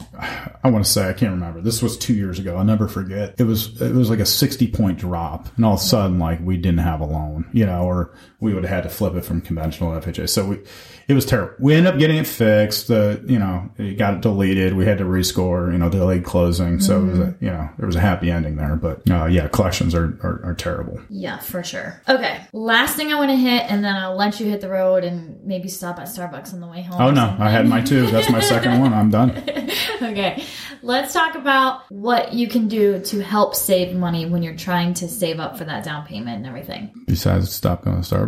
i 0.63 0.69
want 0.69 0.83
to 0.85 0.89
say 0.91 1.09
i 1.09 1.13
can't 1.13 1.31
remember. 1.31 1.61
This 1.61 1.81
was 1.81 1.97
two 1.97 2.13
years 2.13 2.39
ago. 2.39 2.55
I'll 2.55 2.63
never 2.63 2.87
forget. 2.87 3.35
It 3.39 3.43
was 3.43 3.81
it 3.81 3.93
was 3.93 4.09
like 4.09 4.19
a 4.19 4.25
60 4.25 4.67
point 4.67 4.99
drop. 4.99 5.49
And 5.55 5.65
all 5.65 5.73
of 5.75 5.79
a 5.79 5.83
sudden 5.83 6.19
like 6.19 6.39
we 6.41 6.57
didn't 6.57 6.79
have 6.79 7.01
a 7.01 7.05
loan 7.05 7.49
you 7.53 7.65
know 7.65 7.83
or 7.83 8.13
we 8.39 8.53
would 8.53 8.63
have 8.63 8.73
had 8.73 8.83
to 8.83 8.89
flip 8.89 9.15
it 9.15 9.25
from 9.25 9.41
conventional 9.41 9.91
fha 9.99 10.29
so 10.29 10.45
we 10.45 10.59
it 11.07 11.13
was 11.13 11.25
terrible. 11.25 11.53
We 11.59 11.73
ended 11.73 11.93
up 11.93 11.99
getting 11.99 12.17
it 12.17 12.27
fixed. 12.27 12.89
The 12.89 13.23
you 13.25 13.39
know 13.39 13.69
it 13.77 13.97
got 13.97 14.19
deleted. 14.19 14.73
We 14.73 14.85
had 14.85 14.97
to 14.97 15.05
rescore. 15.05 15.71
You 15.71 15.77
know 15.77 15.89
delayed 15.89 16.25
closing. 16.25 16.81
So 16.81 16.99
mm-hmm. 16.99 17.07
it 17.07 17.11
was 17.11 17.19
a, 17.19 17.35
you 17.39 17.49
know 17.49 17.69
there 17.77 17.87
was 17.87 17.95
a 17.95 18.01
happy 18.01 18.29
ending 18.29 18.57
there. 18.57 18.75
But 18.75 19.09
uh, 19.09 19.25
yeah, 19.25 19.47
collections 19.47 19.95
are, 19.95 20.19
are, 20.21 20.41
are 20.43 20.53
terrible. 20.53 20.99
Yeah, 21.09 21.37
for 21.39 21.63
sure. 21.63 22.01
Okay, 22.09 22.41
last 22.51 22.97
thing 22.97 23.13
I 23.13 23.15
want 23.15 23.31
to 23.31 23.37
hit, 23.37 23.71
and 23.71 23.85
then 23.85 23.95
I'll 23.95 24.17
let 24.17 24.41
you 24.41 24.47
hit 24.47 24.59
the 24.59 24.69
road 24.69 25.05
and 25.05 25.41
maybe 25.45 25.69
stop 25.69 25.97
at 25.97 26.07
Starbucks 26.07 26.53
on 26.53 26.59
the 26.59 26.67
way 26.67 26.81
home. 26.81 27.01
Oh 27.01 27.11
no, 27.11 27.37
I 27.39 27.49
had 27.49 27.67
my 27.67 27.79
two. 27.81 28.07
That's 28.07 28.29
my 28.29 28.41
second 28.41 28.81
one. 28.81 28.93
I'm 28.93 29.09
done. 29.09 29.31
okay, 30.01 30.43
let's 30.81 31.13
talk 31.13 31.35
about 31.35 31.89
what 31.89 32.33
you 32.33 32.49
can 32.49 32.67
do 32.67 32.99
to 32.99 33.23
help 33.23 33.55
save 33.55 33.95
money 33.95 34.25
when 34.25 34.43
you're 34.43 34.57
trying 34.57 34.93
to 34.95 35.07
save 35.07 35.39
up 35.39 35.57
for 35.57 35.63
that 35.63 35.85
down 35.85 36.05
payment 36.05 36.39
and 36.39 36.47
everything. 36.47 36.91
Besides, 37.05 37.49
stop 37.49 37.85
going 37.85 38.01
to 38.01 38.15
Starbucks. 38.15 38.26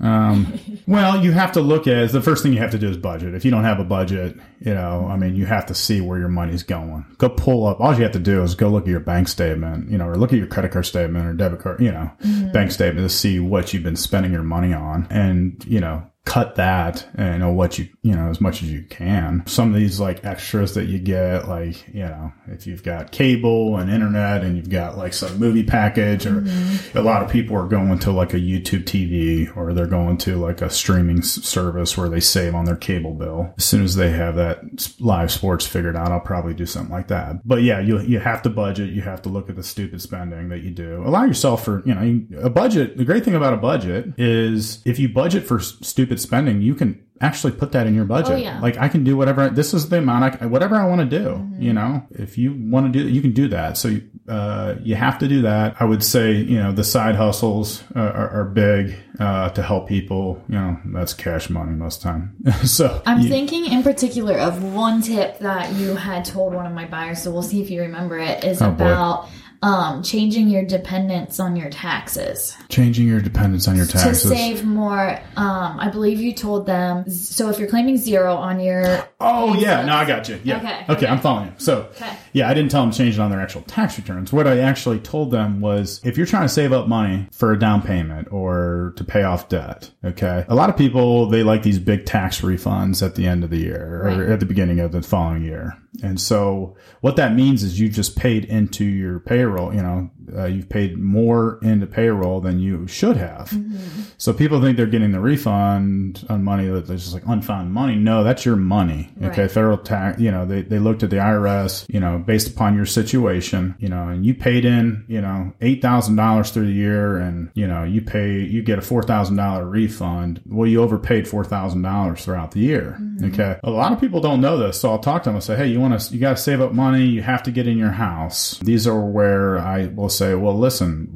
Um, 0.00 0.58
well, 0.86 1.22
you 1.22 1.32
have 1.32 1.52
to 1.52 1.60
look 1.60 1.86
at 1.86 2.12
the 2.12 2.22
first 2.22 2.42
thing 2.42 2.52
you 2.52 2.58
have 2.58 2.70
to 2.70 2.78
do 2.78 2.88
is 2.88 2.96
budget. 2.96 3.34
If 3.34 3.44
you 3.44 3.50
don't 3.50 3.64
have 3.64 3.80
a 3.80 3.84
budget, 3.84 4.36
you 4.60 4.74
know, 4.74 5.06
I 5.10 5.16
mean, 5.16 5.34
you 5.34 5.46
have 5.46 5.66
to 5.66 5.74
see 5.74 6.00
where 6.00 6.18
your 6.18 6.28
money's 6.28 6.62
going. 6.62 7.04
Go 7.18 7.28
pull 7.28 7.66
up. 7.66 7.80
All 7.80 7.94
you 7.94 8.02
have 8.02 8.12
to 8.12 8.18
do 8.18 8.42
is 8.42 8.54
go 8.54 8.68
look 8.68 8.84
at 8.84 8.90
your 8.90 9.00
bank 9.00 9.28
statement, 9.28 9.90
you 9.90 9.98
know, 9.98 10.06
or 10.06 10.16
look 10.16 10.32
at 10.32 10.38
your 10.38 10.46
credit 10.46 10.72
card 10.72 10.86
statement 10.86 11.26
or 11.26 11.32
debit 11.32 11.60
card, 11.60 11.80
you 11.80 11.92
know, 11.92 12.10
mm-hmm. 12.22 12.52
bank 12.52 12.70
statement 12.70 13.08
to 13.08 13.14
see 13.14 13.40
what 13.40 13.72
you've 13.72 13.82
been 13.82 13.96
spending 13.96 14.32
your 14.32 14.42
money 14.42 14.72
on, 14.72 15.06
and 15.10 15.64
you 15.66 15.80
know, 15.80 16.04
cut 16.30 16.54
that 16.54 17.04
and 17.16 17.32
you 17.32 17.38
know 17.40 17.50
what 17.50 17.76
you 17.76 17.88
you 18.02 18.14
know 18.14 18.30
as 18.30 18.40
much 18.40 18.62
as 18.62 18.70
you 18.70 18.84
can. 18.84 19.42
Some 19.46 19.74
of 19.74 19.74
these 19.74 19.98
like 19.98 20.24
extras 20.24 20.74
that 20.74 20.84
you 20.84 21.00
get 21.00 21.48
like 21.48 21.88
you 21.92 22.04
know 22.04 22.32
if 22.46 22.68
you've 22.68 22.84
got 22.84 23.10
cable 23.10 23.76
and 23.76 23.90
internet 23.90 24.44
and 24.44 24.56
you've 24.56 24.70
got 24.70 24.96
like 24.96 25.12
some 25.12 25.40
movie 25.40 25.64
package 25.64 26.26
or 26.26 26.42
mm-hmm. 26.42 26.96
a 26.96 27.02
lot 27.02 27.24
of 27.24 27.30
people 27.32 27.56
are 27.56 27.66
going 27.66 27.98
to 27.98 28.12
like 28.12 28.32
a 28.32 28.36
youtube 28.36 28.84
tv 28.84 29.54
or 29.56 29.74
they're 29.74 29.88
going 29.88 30.16
to 30.18 30.36
like 30.36 30.62
a 30.62 30.70
streaming 30.70 31.20
service 31.20 31.98
where 31.98 32.08
they 32.08 32.20
save 32.20 32.54
on 32.54 32.64
their 32.64 32.76
cable 32.76 33.14
bill. 33.14 33.52
As 33.58 33.64
soon 33.64 33.82
as 33.82 33.96
they 33.96 34.10
have 34.10 34.36
that 34.36 34.60
live 35.00 35.32
sports 35.32 35.66
figured 35.66 35.96
out 35.96 36.12
i'll 36.12 36.20
probably 36.20 36.54
do 36.54 36.64
something 36.64 36.94
like 36.94 37.08
that. 37.08 37.44
But 37.44 37.62
yeah 37.62 37.80
you, 37.80 37.98
you 38.02 38.20
have 38.20 38.42
to 38.42 38.50
budget. 38.50 38.90
You 38.90 39.02
have 39.02 39.22
to 39.22 39.28
look 39.28 39.50
at 39.50 39.56
the 39.56 39.64
stupid 39.64 40.00
spending 40.00 40.48
that 40.50 40.60
you 40.60 40.70
do. 40.70 41.02
Allow 41.04 41.24
yourself 41.24 41.64
for 41.64 41.82
you 41.84 41.94
know 41.94 42.40
a 42.40 42.50
budget 42.50 42.98
the 42.98 43.04
great 43.04 43.24
thing 43.24 43.34
about 43.34 43.52
a 43.52 43.56
budget 43.56 44.14
is 44.16 44.80
if 44.84 45.00
you 45.00 45.08
budget 45.08 45.44
for 45.44 45.58
stupid 45.58 46.19
spending, 46.20 46.62
you 46.62 46.74
can 46.74 47.04
actually 47.20 47.52
put 47.52 47.72
that 47.72 47.86
in 47.86 47.94
your 47.94 48.04
budget. 48.04 48.32
Oh, 48.32 48.36
yeah. 48.36 48.60
Like 48.60 48.78
I 48.78 48.88
can 48.88 49.04
do 49.04 49.16
whatever. 49.16 49.50
This 49.50 49.74
is 49.74 49.88
the 49.88 49.98
amount. 49.98 50.40
I, 50.40 50.46
whatever 50.46 50.76
I 50.76 50.86
want 50.86 51.08
to 51.08 51.18
do. 51.18 51.28
Mm-hmm. 51.28 51.62
You 51.62 51.72
know, 51.72 52.06
if 52.10 52.38
you 52.38 52.54
want 52.54 52.92
to 52.92 52.98
do, 52.98 53.08
you 53.08 53.20
can 53.20 53.32
do 53.32 53.48
that. 53.48 53.76
So 53.76 53.96
uh, 54.28 54.76
you 54.82 54.94
have 54.94 55.18
to 55.18 55.28
do 55.28 55.42
that. 55.42 55.76
I 55.80 55.84
would 55.84 56.02
say 56.02 56.32
you 56.32 56.58
know 56.58 56.72
the 56.72 56.84
side 56.84 57.16
hustles 57.16 57.82
uh, 57.94 58.00
are, 58.00 58.30
are, 58.30 58.44
big 58.44 58.96
uh, 59.18 59.50
to 59.50 59.62
help 59.62 59.88
people. 59.88 60.42
You 60.48 60.54
know, 60.54 60.78
that's 60.86 61.12
cash 61.12 61.50
money 61.50 61.72
most 61.72 61.96
of 61.96 62.02
the 62.02 62.08
time. 62.08 62.36
so 62.64 63.02
I'm 63.06 63.20
you, 63.20 63.28
thinking 63.28 63.66
in 63.66 63.82
particular 63.82 64.38
of 64.38 64.62
one 64.62 65.02
tip 65.02 65.38
that 65.40 65.74
you 65.74 65.94
had 65.94 66.24
told 66.24 66.54
one 66.54 66.66
of 66.66 66.72
my 66.72 66.86
buyers. 66.86 67.22
So 67.22 67.30
we'll 67.30 67.42
see 67.42 67.60
if 67.60 67.70
you 67.70 67.82
remember 67.82 68.18
it. 68.18 68.44
Is 68.44 68.62
oh, 68.62 68.70
about. 68.70 69.24
Boy 69.24 69.30
um, 69.62 70.02
changing 70.02 70.48
your 70.48 70.64
dependence 70.64 71.38
on 71.38 71.54
your 71.54 71.68
taxes. 71.68 72.56
Changing 72.70 73.06
your 73.06 73.20
dependence 73.20 73.68
on 73.68 73.76
your 73.76 73.86
taxes. 73.86 74.22
To 74.22 74.28
save 74.28 74.64
more. 74.64 75.20
Um, 75.36 75.78
I 75.78 75.90
believe 75.90 76.18
you 76.20 76.32
told 76.32 76.66
them. 76.66 77.08
So 77.10 77.50
if 77.50 77.58
you're 77.58 77.68
claiming 77.68 77.98
zero 77.98 78.34
on 78.34 78.60
your. 78.60 79.06
Oh, 79.20 79.54
yeah. 79.54 79.84
No, 79.84 79.94
I 79.94 80.06
got 80.06 80.28
you. 80.28 80.40
Yeah. 80.44 80.58
Okay. 80.58 80.82
Okay. 80.82 80.92
okay. 80.92 81.06
I'm 81.06 81.20
following 81.20 81.48
you. 81.48 81.54
So, 81.58 81.82
okay. 81.90 82.16
yeah, 82.32 82.48
I 82.48 82.54
didn't 82.54 82.70
tell 82.70 82.82
them 82.82 82.90
to 82.90 82.96
change 82.96 83.16
it 83.16 83.20
on 83.20 83.30
their 83.30 83.40
actual 83.40 83.62
tax 83.62 83.98
returns. 83.98 84.32
What 84.32 84.46
I 84.46 84.60
actually 84.60 84.98
told 84.98 85.30
them 85.30 85.60
was 85.60 86.00
if 86.04 86.16
you're 86.16 86.26
trying 86.26 86.44
to 86.44 86.48
save 86.48 86.72
up 86.72 86.88
money 86.88 87.28
for 87.30 87.52
a 87.52 87.58
down 87.58 87.82
payment 87.82 88.28
or 88.32 88.94
to 88.96 89.04
pay 89.04 89.24
off 89.24 89.50
debt, 89.50 89.90
okay, 90.02 90.46
a 90.48 90.54
lot 90.54 90.70
of 90.70 90.76
people, 90.76 91.26
they 91.26 91.42
like 91.42 91.62
these 91.62 91.78
big 91.78 92.06
tax 92.06 92.40
refunds 92.40 93.04
at 93.04 93.14
the 93.14 93.26
end 93.26 93.44
of 93.44 93.50
the 93.50 93.58
year 93.58 94.02
right. 94.04 94.18
or 94.18 94.32
at 94.32 94.40
the 94.40 94.46
beginning 94.46 94.80
of 94.80 94.92
the 94.92 95.02
following 95.02 95.44
year. 95.44 95.76
And 96.02 96.20
so 96.20 96.76
what 97.00 97.16
that 97.16 97.34
means 97.34 97.62
is 97.62 97.78
you 97.78 97.88
just 97.88 98.16
paid 98.16 98.44
into 98.44 98.84
your 98.84 99.20
payroll, 99.20 99.74
you 99.74 99.82
know, 99.82 100.10
uh, 100.36 100.46
you've 100.46 100.68
paid 100.68 100.98
more 100.98 101.58
into 101.62 101.86
payroll 101.86 102.40
than 102.40 102.58
you 102.60 102.86
should 102.86 103.16
have. 103.16 103.50
Mm-hmm. 103.50 104.02
So 104.18 104.32
people 104.32 104.60
think 104.60 104.76
they're 104.76 104.86
getting 104.86 105.12
the 105.12 105.20
refund 105.20 106.24
on 106.28 106.44
money 106.44 106.66
that 106.66 106.88
is 106.90 107.02
just 107.02 107.14
like 107.14 107.26
unfound 107.26 107.72
money. 107.72 107.96
No, 107.96 108.22
that's 108.22 108.44
your 108.44 108.56
money. 108.56 109.10
Okay. 109.22 109.48
Federal 109.48 109.78
tax, 109.78 110.20
you 110.20 110.30
know, 110.30 110.46
they, 110.46 110.62
they 110.62 110.78
looked 110.78 111.02
at 111.02 111.10
the 111.10 111.16
IRS, 111.16 111.86
you 111.88 112.00
know, 112.00 112.18
based 112.18 112.48
upon 112.48 112.76
your 112.76 112.86
situation, 112.86 113.74
you 113.78 113.88
know, 113.88 114.08
and 114.08 114.24
you 114.24 114.34
paid 114.34 114.64
in, 114.64 115.04
you 115.08 115.20
know, 115.20 115.52
$8,000 115.60 116.52
through 116.52 116.66
the 116.66 116.72
year 116.72 117.16
and, 117.16 117.50
you 117.54 117.66
know, 117.66 117.82
you 117.82 118.02
pay, 118.02 118.40
you 118.40 118.62
get 118.62 118.78
a 118.78 118.82
$4,000 118.82 119.70
refund. 119.70 120.42
Well, 120.46 120.68
you 120.68 120.82
overpaid 120.82 121.24
$4,000 121.24 122.18
throughout 122.18 122.52
the 122.52 122.60
year. 122.60 122.98
Mm-hmm. 123.00 123.32
Okay. 123.32 123.58
A 123.64 123.70
lot 123.70 123.92
of 123.92 124.00
people 124.00 124.20
don't 124.20 124.40
know 124.40 124.58
this. 124.58 124.80
So 124.80 124.90
I'll 124.90 124.98
talk 124.98 125.22
to 125.24 125.30
them 125.30 125.36
and 125.36 125.44
say, 125.44 125.56
Hey, 125.56 125.68
you 125.68 125.80
want 125.80 125.89
to, 125.98 126.14
you 126.14 126.20
got 126.20 126.36
to 126.36 126.42
save 126.42 126.60
up 126.60 126.72
money. 126.72 127.04
You 127.04 127.22
have 127.22 127.42
to 127.44 127.50
get 127.50 127.66
in 127.66 127.78
your 127.78 127.90
house. 127.90 128.58
These 128.58 128.86
are 128.86 129.00
where 129.00 129.58
I 129.58 129.86
will 129.86 130.08
say, 130.08 130.34
well, 130.34 130.58
listen, 130.58 131.08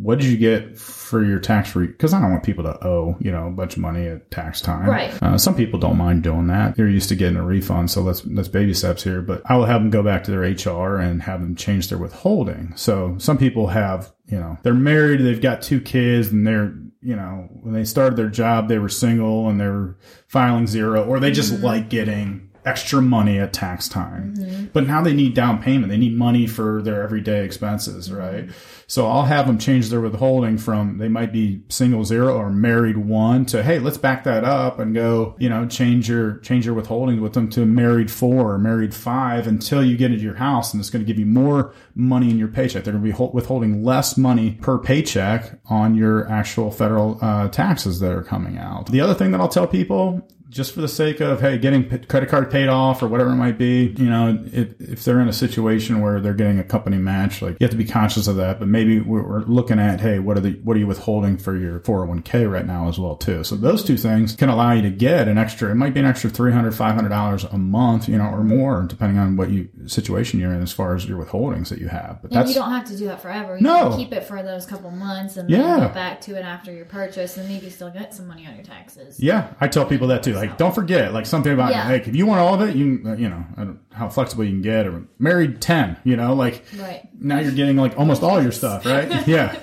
what 0.00 0.18
did 0.18 0.28
you 0.28 0.36
get 0.36 0.78
for 0.78 1.24
your 1.24 1.38
tax 1.38 1.70
free? 1.70 1.86
Because 1.86 2.12
I 2.12 2.20
don't 2.20 2.30
want 2.30 2.44
people 2.44 2.64
to 2.64 2.86
owe, 2.86 3.16
you 3.20 3.30
know, 3.30 3.48
a 3.48 3.50
bunch 3.50 3.74
of 3.74 3.80
money 3.80 4.06
at 4.06 4.30
tax 4.30 4.60
time. 4.60 4.88
Right. 4.88 5.22
Uh, 5.22 5.38
some 5.38 5.54
people 5.54 5.78
don't 5.78 5.96
mind 5.96 6.22
doing 6.22 6.46
that. 6.48 6.76
They're 6.76 6.88
used 6.88 7.08
to 7.10 7.16
getting 7.16 7.36
a 7.36 7.44
refund. 7.44 7.90
So 7.90 8.02
let's, 8.02 8.24
let's 8.26 8.48
baby 8.48 8.74
steps 8.74 9.02
here, 9.02 9.22
but 9.22 9.42
I 9.46 9.56
will 9.56 9.66
have 9.66 9.80
them 9.80 9.90
go 9.90 10.02
back 10.02 10.24
to 10.24 10.30
their 10.30 10.40
HR 10.40 10.98
and 10.98 11.22
have 11.22 11.40
them 11.40 11.56
change 11.56 11.88
their 11.88 11.98
withholding. 11.98 12.72
So 12.76 13.16
some 13.18 13.38
people 13.38 13.68
have, 13.68 14.12
you 14.26 14.38
know, 14.38 14.58
they're 14.62 14.74
married, 14.74 15.20
they've 15.20 15.40
got 15.40 15.62
two 15.62 15.80
kids 15.80 16.28
and 16.28 16.46
they're, 16.46 16.74
you 17.00 17.16
know, 17.16 17.48
when 17.62 17.74
they 17.74 17.84
started 17.84 18.16
their 18.16 18.28
job, 18.28 18.68
they 18.68 18.78
were 18.78 18.88
single 18.88 19.48
and 19.48 19.60
they 19.60 19.66
were 19.66 19.96
filing 20.26 20.66
zero, 20.66 21.04
or 21.04 21.20
they 21.20 21.30
just 21.30 21.52
mm-hmm. 21.52 21.64
like 21.64 21.88
getting 21.88 22.47
extra 22.68 23.00
money 23.00 23.38
at 23.38 23.52
tax 23.52 23.88
time. 23.88 24.34
Mm-hmm. 24.36 24.64
But 24.74 24.86
now 24.86 25.00
they 25.00 25.14
need 25.14 25.34
down 25.34 25.62
payment. 25.62 25.90
They 25.90 25.96
need 25.96 26.16
money 26.16 26.46
for 26.46 26.82
their 26.82 27.02
everyday 27.02 27.44
expenses, 27.44 28.12
right? 28.12 28.50
So 28.86 29.06
I'll 29.06 29.24
have 29.24 29.46
them 29.46 29.58
change 29.58 29.88
their 29.88 30.00
withholding 30.00 30.58
from 30.58 30.98
they 30.98 31.08
might 31.08 31.32
be 31.32 31.62
single 31.68 32.04
zero 32.04 32.36
or 32.36 32.50
married 32.50 32.98
one 32.98 33.46
to 33.46 33.62
hey, 33.62 33.78
let's 33.78 33.98
back 33.98 34.24
that 34.24 34.44
up 34.44 34.78
and 34.78 34.94
go, 34.94 35.34
you 35.38 35.48
know, 35.48 35.66
change 35.66 36.08
your 36.08 36.38
change 36.38 36.66
your 36.66 36.74
withholding 36.74 37.20
with 37.20 37.32
them 37.32 37.48
to 37.50 37.64
married 37.64 38.10
four 38.10 38.52
or 38.52 38.58
married 38.58 38.94
five 38.94 39.46
until 39.46 39.84
you 39.84 39.96
get 39.96 40.10
into 40.10 40.24
your 40.24 40.36
house, 40.36 40.72
and 40.72 40.80
it's 40.80 40.90
going 40.90 41.04
to 41.04 41.06
give 41.06 41.18
you 41.18 41.26
more 41.26 41.74
money 41.94 42.30
in 42.30 42.38
your 42.38 42.48
paycheck. 42.48 42.84
They're 42.84 42.92
going 42.92 43.04
to 43.04 43.18
be 43.18 43.24
withholding 43.32 43.82
less 43.82 44.16
money 44.16 44.58
per 44.60 44.78
paycheck 44.78 45.58
on 45.66 45.94
your 45.94 46.30
actual 46.30 46.70
federal 46.70 47.18
uh, 47.22 47.48
taxes 47.48 48.00
that 48.00 48.12
are 48.12 48.22
coming 48.22 48.58
out. 48.58 48.86
The 48.90 49.00
other 49.00 49.14
thing 49.14 49.30
that 49.32 49.40
I'll 49.40 49.48
tell 49.48 49.66
people 49.66 50.26
just 50.48 50.72
for 50.72 50.80
the 50.80 50.88
sake 50.88 51.20
of 51.20 51.40
hey 51.40 51.58
getting 51.58 51.88
credit 52.06 52.28
card 52.28 52.50
paid 52.50 52.68
off 52.68 53.02
or 53.02 53.08
whatever 53.08 53.30
it 53.30 53.36
might 53.36 53.58
be 53.58 53.94
you 53.98 54.08
know 54.08 54.38
if, 54.52 54.80
if 54.80 55.04
they're 55.04 55.20
in 55.20 55.28
a 55.28 55.32
situation 55.32 56.00
where 56.00 56.20
they're 56.20 56.34
getting 56.34 56.58
a 56.58 56.64
company 56.64 56.96
match 56.96 57.42
like 57.42 57.52
you 57.60 57.64
have 57.64 57.70
to 57.70 57.76
be 57.76 57.84
conscious 57.84 58.26
of 58.26 58.36
that 58.36 58.58
but 58.58 58.68
maybe 58.68 59.00
we're 59.00 59.40
looking 59.42 59.78
at 59.78 60.00
hey 60.00 60.18
what 60.18 60.36
are 60.36 60.40
the 60.40 60.52
what 60.64 60.76
are 60.76 60.80
you 60.80 60.86
withholding 60.86 61.36
for 61.36 61.56
your 61.56 61.80
401k 61.80 62.50
right 62.50 62.66
now 62.66 62.88
as 62.88 62.98
well 62.98 63.16
too? 63.16 63.44
So 63.44 63.56
those 63.56 63.84
two 63.84 63.96
things 63.96 64.34
can 64.34 64.48
allow 64.48 64.72
you 64.72 64.82
to 64.82 64.90
get 64.90 65.28
an 65.28 65.38
extra 65.38 65.70
it 65.70 65.74
might 65.74 65.94
be 65.94 66.00
an 66.00 66.06
extra 66.06 66.30
300 66.30 66.74
500 66.74 67.08
dollars 67.08 67.44
a 67.44 67.58
month 67.58 68.08
you 68.08 68.16
know 68.16 68.26
or 68.26 68.42
more 68.42 68.82
depending 68.82 69.18
on 69.18 69.36
what 69.36 69.50
you 69.50 69.68
situation 69.86 70.40
you're 70.40 70.52
in 70.52 70.62
as 70.62 70.72
far 70.72 70.94
as 70.94 71.06
your 71.06 71.22
withholdings 71.22 71.68
that 71.68 71.78
you 71.78 71.88
have 71.88 72.20
but 72.22 72.48
you 72.48 72.54
don't 72.54 72.70
have 72.70 72.86
to 72.86 72.96
do 72.96 73.06
that 73.06 73.20
forever. 73.20 73.56
You 73.56 73.62
no. 73.62 73.96
keep 73.96 74.12
it 74.12 74.24
for 74.24 74.42
those 74.42 74.66
couple 74.66 74.90
months 74.90 75.36
and 75.36 75.48
yeah. 75.50 75.58
then 75.58 75.80
get 75.80 75.94
back 75.94 76.20
to 76.22 76.36
it 76.36 76.42
after 76.42 76.72
your 76.72 76.84
purchase 76.84 77.36
and 77.36 77.48
maybe 77.48 77.70
still 77.70 77.90
get 77.90 78.14
some 78.14 78.26
money 78.26 78.46
on 78.46 78.54
your 78.54 78.64
taxes. 78.64 79.20
Yeah 79.20 79.52
i 79.60 79.68
tell 79.68 79.84
people 79.84 80.08
that 80.08 80.22
too 80.22 80.37
like, 80.38 80.58
don't 80.58 80.74
forget, 80.74 81.12
like 81.12 81.26
something 81.26 81.52
about 81.52 81.72
yeah. 81.72 81.88
like 81.88 82.08
if 82.08 82.16
you 82.16 82.26
want 82.26 82.40
all 82.40 82.54
of 82.54 82.68
it, 82.68 82.76
you 82.76 82.86
you 83.16 83.28
know 83.28 83.78
how 83.92 84.08
flexible 84.08 84.44
you 84.44 84.50
can 84.50 84.62
get. 84.62 84.86
Or 84.86 85.04
married 85.18 85.60
ten, 85.60 85.96
you 86.04 86.16
know, 86.16 86.34
like 86.34 86.64
right. 86.76 87.08
now 87.20 87.38
you're 87.40 87.52
getting 87.52 87.76
like 87.76 87.98
almost 87.98 88.22
all 88.22 88.42
your 88.42 88.52
stuff, 88.52 88.86
right? 88.86 89.26
yeah. 89.26 89.58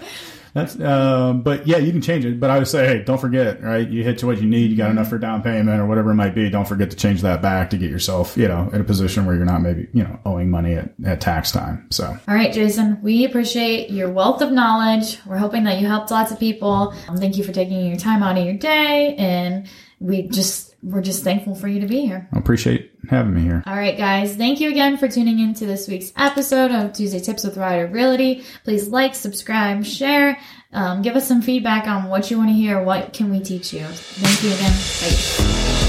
That's, 0.55 0.79
uh, 0.79 1.33
but 1.33 1.67
yeah, 1.67 1.77
you 1.77 1.91
can 1.91 2.01
change 2.01 2.23
it. 2.23 2.39
But 2.39 2.49
I 2.49 2.57
would 2.57 2.69
say, 2.69 2.87
hey, 2.87 3.03
don't 3.03 3.19
forget, 3.19 3.61
right? 3.61 3.85
You 3.85 4.05
hit 4.05 4.19
to 4.19 4.25
what 4.25 4.41
you 4.41 4.47
need. 4.47 4.71
You 4.71 4.77
got 4.77 4.89
enough 4.89 5.09
for 5.09 5.17
down 5.17 5.43
payment 5.43 5.81
or 5.81 5.85
whatever 5.85 6.11
it 6.11 6.15
might 6.15 6.33
be. 6.33 6.49
Don't 6.49 6.65
forget 6.65 6.89
to 6.91 6.95
change 6.95 7.23
that 7.23 7.41
back 7.41 7.71
to 7.71 7.77
get 7.77 7.91
yourself, 7.91 8.37
you 8.37 8.47
know, 8.47 8.69
in 8.71 8.79
a 8.79 8.83
position 8.85 9.25
where 9.25 9.35
you're 9.35 9.43
not 9.43 9.61
maybe, 9.61 9.89
you 9.91 10.03
know, 10.03 10.17
owing 10.25 10.49
money 10.49 10.75
at, 10.75 10.93
at 11.05 11.19
tax 11.19 11.51
time. 11.51 11.85
So, 11.91 12.05
all 12.05 12.33
right, 12.33 12.53
Jason, 12.53 13.01
we 13.01 13.25
appreciate 13.25 13.89
your 13.89 14.09
wealth 14.09 14.41
of 14.41 14.53
knowledge. 14.53 15.19
We're 15.25 15.39
hoping 15.39 15.65
that 15.65 15.81
you 15.81 15.87
helped 15.87 16.09
lots 16.09 16.31
of 16.31 16.39
people. 16.39 16.93
Um, 17.09 17.17
thank 17.17 17.35
you 17.37 17.43
for 17.43 17.51
taking 17.51 17.85
your 17.87 17.97
time 17.97 18.23
out 18.23 18.37
of 18.37 18.45
your 18.45 18.55
day 18.55 19.13
and 19.17 19.67
we 19.99 20.23
just 20.23 20.75
we're 20.83 21.01
just 21.01 21.23
thankful 21.23 21.55
for 21.55 21.67
you 21.67 21.79
to 21.81 21.87
be 21.87 22.01
here. 22.01 22.29
I 22.33 22.37
appreciate 22.37 22.91
having 23.09 23.33
me 23.33 23.41
here. 23.41 23.63
All 23.65 23.75
right, 23.75 23.97
guys. 23.97 24.35
Thank 24.35 24.59
you 24.59 24.69
again 24.69 24.97
for 24.97 25.07
tuning 25.07 25.39
in 25.39 25.53
to 25.55 25.65
this 25.65 25.87
week's 25.87 26.13
episode 26.15 26.71
of 26.71 26.93
Tuesday 26.93 27.19
Tips 27.19 27.43
with 27.43 27.57
Ryder 27.57 27.87
Realty. 27.87 28.43
Please 28.63 28.87
like, 28.87 29.15
subscribe, 29.15 29.83
share. 29.85 30.39
Um, 30.71 31.01
give 31.01 31.15
us 31.15 31.27
some 31.27 31.41
feedback 31.41 31.87
on 31.87 32.09
what 32.09 32.29
you 32.29 32.37
want 32.37 32.49
to 32.49 32.53
hear. 32.53 32.83
What 32.83 33.13
can 33.13 33.31
we 33.31 33.39
teach 33.39 33.73
you? 33.73 33.85
Thank 33.85 34.43
you 34.43 34.53
again. 34.53 34.73
Bye. 35.01 35.84